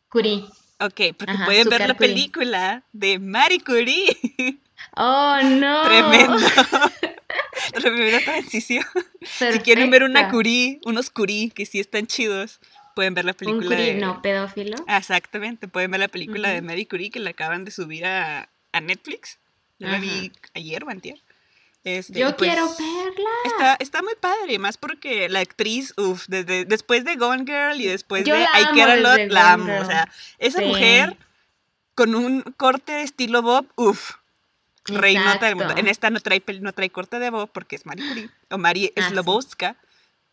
[0.09, 0.45] Curí.
[0.79, 4.17] Ok, porque pueden ver la película de Marie Curie.
[4.95, 5.83] Oh, no.
[5.83, 6.37] Tremendo.
[7.81, 8.85] primera transición.
[9.21, 12.59] Si quieren ver una curí, unos curí que sí están chidos,
[12.95, 13.69] pueden ver la película.
[13.69, 14.77] Un curí, no pedófilo.
[14.87, 18.81] Exactamente, pueden ver la película de Mary Curie que la acaban de subir a, a
[18.81, 19.39] Netflix.
[19.79, 21.19] Yo la vi ayer o antier.
[21.85, 23.29] Este, Yo pues, quiero verla.
[23.45, 27.87] Está, está muy padre, más porque la actriz, uff, desde, después de Gone Girl y
[27.87, 29.79] después de I Care a Lot, la amo.
[29.79, 31.15] O sea, esa mujer
[31.95, 34.15] con un corte de estilo Bob, uff,
[34.85, 35.75] reinota del mundo.
[35.77, 38.93] En esta no trae, no trae corte de voz porque es Marie Curie, o Marie
[38.95, 39.75] ah, Slobowska,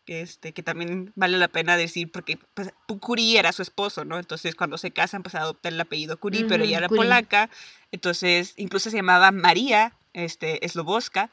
[0.04, 4.18] que, este, que también vale la pena decir porque pues, Curie era su esposo, ¿no?
[4.18, 7.50] Entonces cuando se casan pues adopta el apellido Curie, pero ella era polaca,
[7.92, 11.30] entonces incluso se llamaba María este, Slobowska.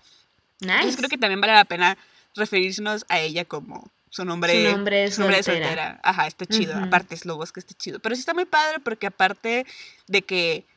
[0.59, 1.97] Entonces creo que también vale la pena
[2.35, 5.99] referirnos a ella como su nombre, su nombre es soltera.
[6.03, 6.75] Ajá, está chido.
[6.77, 7.99] Aparte, Slobowska está chido.
[7.99, 9.65] Pero sí está muy padre porque aparte
[10.07, 10.67] de que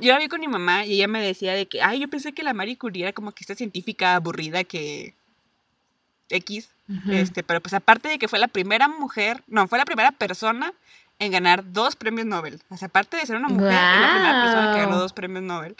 [0.00, 2.32] yo la vi con mi mamá y ella me decía de que, ay, yo pensé
[2.32, 5.14] que la Marie Curie era como que esta científica aburrida que
[6.30, 6.70] X,
[7.08, 10.72] este, pero pues aparte de que fue la primera mujer, no, fue la primera persona
[11.18, 12.62] en ganar dos premios Nobel.
[12.70, 15.42] O sea, aparte de ser una mujer, fue la primera persona que ganó dos premios
[15.42, 15.76] Nobel.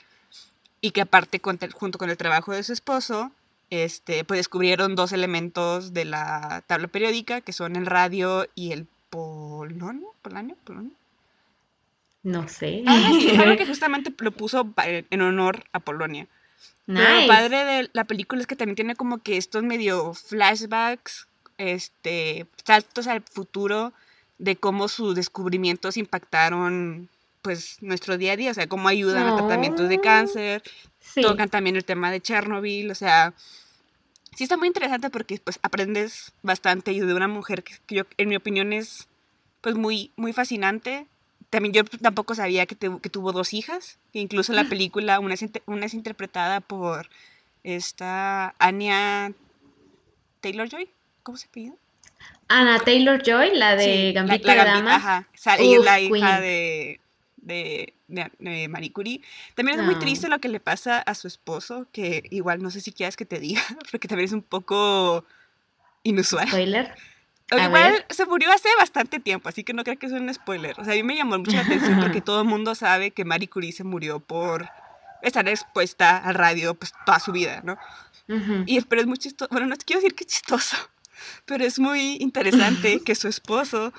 [0.80, 1.40] Y que aparte,
[1.72, 3.32] junto con el trabajo de su esposo,
[3.70, 8.86] este, pues descubrieron dos elementos de la tabla periódica, que son el radio y el
[9.11, 10.92] polonio, polonio, polonio.
[12.29, 12.83] No sé.
[12.87, 16.26] Ah, sí, algo que justamente lo puso en honor a Polonia.
[16.87, 21.26] Pero lo padre de la película es que también tiene como que estos medio flashbacks,
[21.57, 23.93] este, saltos al futuro
[24.39, 27.09] de cómo sus descubrimientos impactaron
[27.41, 30.62] pues nuestro día a día, o sea, cómo ayudan a tratamientos de cáncer,
[31.14, 33.33] tocan también el tema de Chernobyl, o sea,
[34.37, 38.29] sí está muy interesante porque pues aprendes bastante y de una mujer que yo, en
[38.29, 39.09] mi opinión es
[39.61, 41.07] pues muy, muy fascinante,
[41.51, 45.44] también yo tampoco sabía que, que tuvo dos hijas, incluso en la película una es,
[45.66, 47.09] una es interpretada por
[47.64, 49.32] esta Anya
[50.40, 50.88] Taylor-Joy,
[51.22, 51.72] ¿cómo se pide?
[52.49, 54.94] Ana Taylor-Joy, la de Gambito de Dama.
[54.94, 55.28] Ajá,
[55.61, 57.01] y es la hija de,
[57.36, 59.20] de, de, Marie Curie.
[59.55, 62.80] También es muy triste lo que le pasa a su esposo, que igual no sé
[62.80, 65.24] si quieres que te diga, porque también es un poco
[66.03, 66.49] inusual.
[66.49, 66.94] Spoiler.
[67.51, 70.78] Igual se murió hace bastante tiempo, así que no creo que sea un spoiler.
[70.78, 73.24] O sea, a mí me llamó mucho la atención porque todo el mundo sabe que
[73.24, 74.68] Marie Curie se murió por
[75.22, 77.78] estar expuesta al radio pues toda su vida, ¿no?
[78.66, 80.76] Y pero es muy chistoso, bueno, no te quiero decir que chistoso,
[81.46, 83.92] pero es muy interesante que su esposo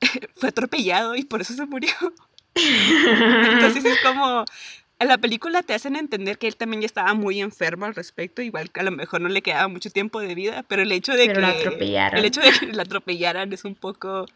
[0.36, 1.94] fue atropellado y por eso se murió.
[2.54, 4.44] Entonces es como,
[4.98, 8.40] en la película te hacen entender que él también ya estaba muy enfermo al respecto,
[8.42, 11.12] igual que a lo mejor no le quedaba mucho tiempo de vida, pero el hecho
[11.12, 11.32] de que
[12.12, 14.26] el hecho de que lo atropellaran es un poco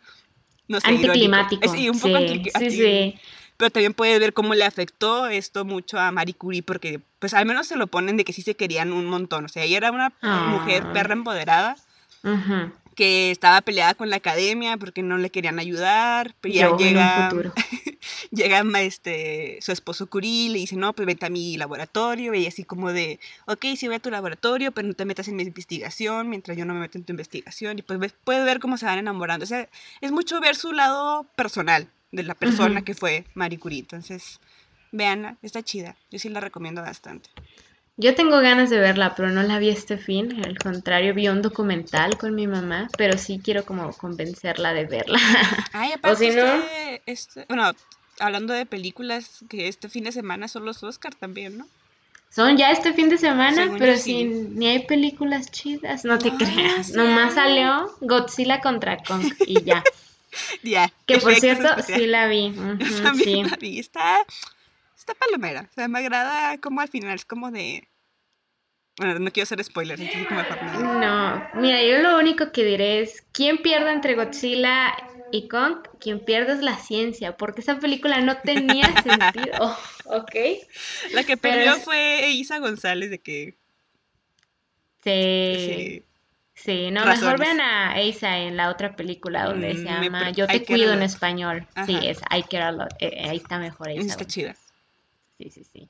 [0.69, 1.69] no sé, anticlimático.
[1.69, 3.15] Sí, un poco sí, sí, sí.
[3.57, 7.47] pero también puedes ver cómo le afectó esto mucho a Marie Curie, porque pues al
[7.47, 9.91] menos se lo ponen de que sí se querían un montón, o sea, ella era
[9.91, 10.93] una mujer Ah.
[10.93, 11.77] perra empoderada,
[12.23, 12.71] Ujú.
[12.95, 17.31] que estaba peleada con la academia porque no le querían ayudar, pero ya Yo llega.
[18.31, 22.64] llega este, su esposo Curie, le dice, no, pues vete a mi laboratorio, y así
[22.64, 26.28] como de, ok, sí voy a tu laboratorio, pero no te metas en mi investigación
[26.28, 28.87] mientras yo no me meto en tu investigación, y pues ves- puedes ver cómo se
[28.87, 29.68] van enamorando, o sea,
[30.01, 34.41] es mucho ver su lado personal de la persona que fue Marie Curie, entonces,
[34.93, 37.31] véanla, está chida, yo sí la recomiendo bastante.
[37.97, 40.43] Yo tengo ganas de verla, pero no la vi este fin.
[40.43, 45.18] Al contrario, vi un documental con mi mamá, pero sí quiero como convencerla de verla.
[45.74, 47.70] Ay, aparte, si no- este- este- bueno,
[48.21, 51.66] hablando de películas, que este fin de semana son los Oscar también, ¿no?
[52.31, 54.03] Son ya este fin de semana, Según pero yo, sí.
[54.05, 56.87] si ni hay películas chidas, no te creas.
[56.87, 59.83] sí Nomás salió Godzilla contra Kong y ya.
[60.62, 60.93] Ya.
[61.07, 62.53] Que por cierto, sí la vi.
[63.03, 63.51] También sí.
[63.51, 63.81] la vi.
[63.81, 64.25] Está,
[64.97, 65.68] está palomera.
[65.68, 67.89] O sea, me agrada como al final es como de.
[68.97, 71.01] Bueno, no quiero hacer spoilers, entonces mejor no.
[71.01, 74.95] No, mira, yo lo único que diré es, ¿quién pierde entre Godzilla
[75.33, 75.78] y Kong?
[76.01, 80.35] Quien pierde es la ciencia, porque esa película no tenía sentido, ¿ok?
[81.12, 83.57] La que perdió fue Isa González de que.
[85.03, 86.05] Sí, sí,
[86.55, 90.31] sí, no, mejor vean a Asa en la otra película donde se Mm, me llama
[90.31, 91.66] Yo te cuido en español.
[91.87, 92.95] Sí, es I Care a Lot.
[92.99, 94.01] Eh, ahí está mejor Asa.
[94.01, 94.55] está chida.
[95.39, 95.89] Sí, sí, sí.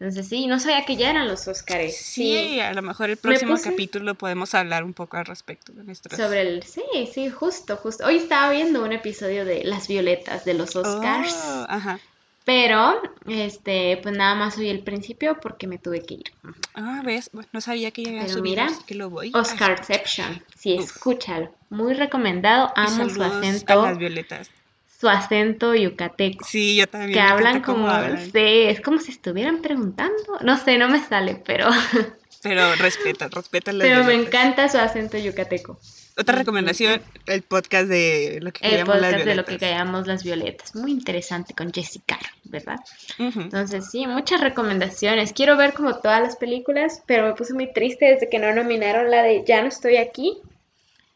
[0.00, 1.94] Entonces sí, no sabía que ya eran los Óscares.
[1.94, 5.84] Sí, a lo mejor el próximo puse- capítulo podemos hablar un poco al respecto de
[5.84, 6.16] nuestros.
[6.18, 6.82] Sobre el, sí,
[7.12, 8.06] sí, justo, justo.
[8.06, 12.00] Hoy estaba viendo un episodio de Las Violetas de los Oscars, Oh, ajá.
[12.46, 12.94] pero
[13.28, 16.32] este, pues nada más oí el principio porque me tuve que ir.
[16.74, 19.32] Ah, ves, Bueno, no sabía que ya había Pero subido, mira, así que lo voy.
[19.34, 20.96] a Oscarception, sí, Uf.
[20.96, 21.54] escúchalo.
[21.68, 24.50] Muy recomendado, amo su saludos a acento, las violetas.
[25.00, 26.44] Su acento yucateco.
[26.46, 27.12] Sí, yo también.
[27.14, 28.18] Que hablan como, hablan.
[28.22, 30.38] sí, es como si estuvieran preguntando.
[30.42, 31.68] No sé, no me sale, pero,
[32.42, 34.26] Pero respeta, respeta pero me violetas.
[34.26, 35.78] encanta su acento yucateco.
[36.16, 39.70] Otra recomendación, el podcast de lo que El llamamos las podcast de lo que violetas.
[39.70, 40.74] callamos las violetas.
[40.74, 42.76] Muy interesante con Jessica, ¿verdad?
[43.18, 45.32] Entonces, sí, muchas recomendaciones.
[45.32, 49.10] Quiero ver como todas las películas, pero me puse muy triste desde que no nominaron
[49.10, 50.38] la de Ya no estoy aquí,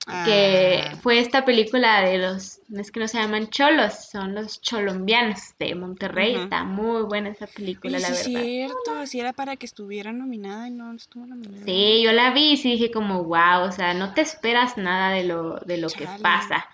[0.07, 4.35] que Ah, fue esta película de los, no es que no se llaman cholos, son
[4.35, 6.35] los cholombianos de Monterrey.
[6.35, 8.43] Está muy buena esa película, la sí es verdad.
[8.43, 11.65] cierto, si era para que estuviera nominada y no estuvo nominada.
[11.65, 15.11] Sí, yo la vi y sí dije como, wow, o sea, no te esperas nada
[15.11, 16.67] de lo, de lo que pasa.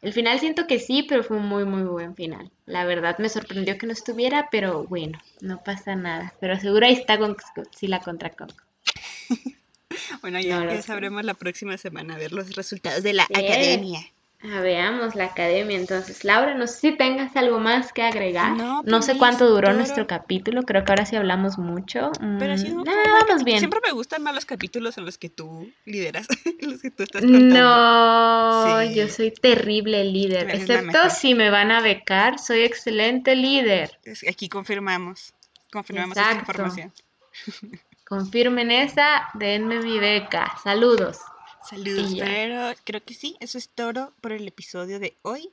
[0.00, 2.52] El final siento que sí, pero fue un muy, muy buen final.
[2.66, 6.34] La verdad me sorprendió que no estuviera, pero bueno, no pasa nada.
[6.40, 8.52] Pero seguro ahí está con Godzilla contra Kong.
[10.20, 10.82] Bueno, ya, No sé.
[10.82, 13.34] sabremos la próxima semana a ver los resultados de la Sí.
[13.34, 14.00] academia.
[14.40, 16.22] Ah, veamos la academia entonces.
[16.22, 18.56] Laura, no sé si tengas algo más que agregar.
[18.56, 22.12] No, No sé pues, cuánto duró nuestro capítulo, creo que ahora sí hablamos mucho.
[22.38, 23.58] Pero Mm, vamos bien.
[23.58, 26.28] Siempre me gustan más los capítulos en los que tú lideras,
[26.60, 27.58] los que tú estás contando.
[27.58, 28.94] No, Sí.
[28.94, 33.98] yo soy terrible líder, Eres excepto si me van a becar, soy excelente líder.
[34.28, 35.34] Aquí confirmamos,
[35.72, 36.92] confirmamos esta información.
[38.08, 40.56] Confirmen esa, denme mi beca.
[40.64, 41.18] Saludos.
[41.68, 45.50] Saludos, pero creo que sí, eso es todo por el episodio de hoy.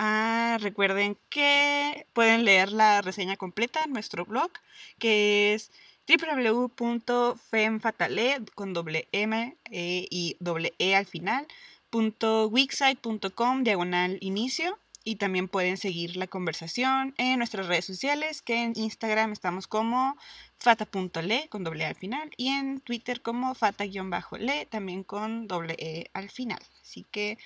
[0.00, 4.50] Ah, recuerden que pueden leer la reseña completa en nuestro blog,
[4.98, 5.70] que es
[6.08, 11.46] www.femfatale con doble M eh, y doble E al final,
[11.92, 14.76] wixsite.com diagonal inicio.
[15.04, 20.16] Y también pueden seguir la conversación en nuestras redes sociales, que en Instagram estamos como
[20.62, 26.10] fata.le con doble E al final y en Twitter como fata-le también con doble E
[26.14, 26.62] al final.
[26.82, 27.38] Así que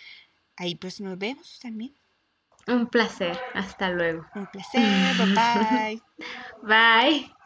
[0.57, 1.95] ahí pues nos vemos también.
[2.69, 3.39] Un placer.
[3.55, 4.27] Hasta luego.
[4.35, 4.83] Un placer,
[5.19, 6.03] bye bye.
[6.62, 7.37] Bye.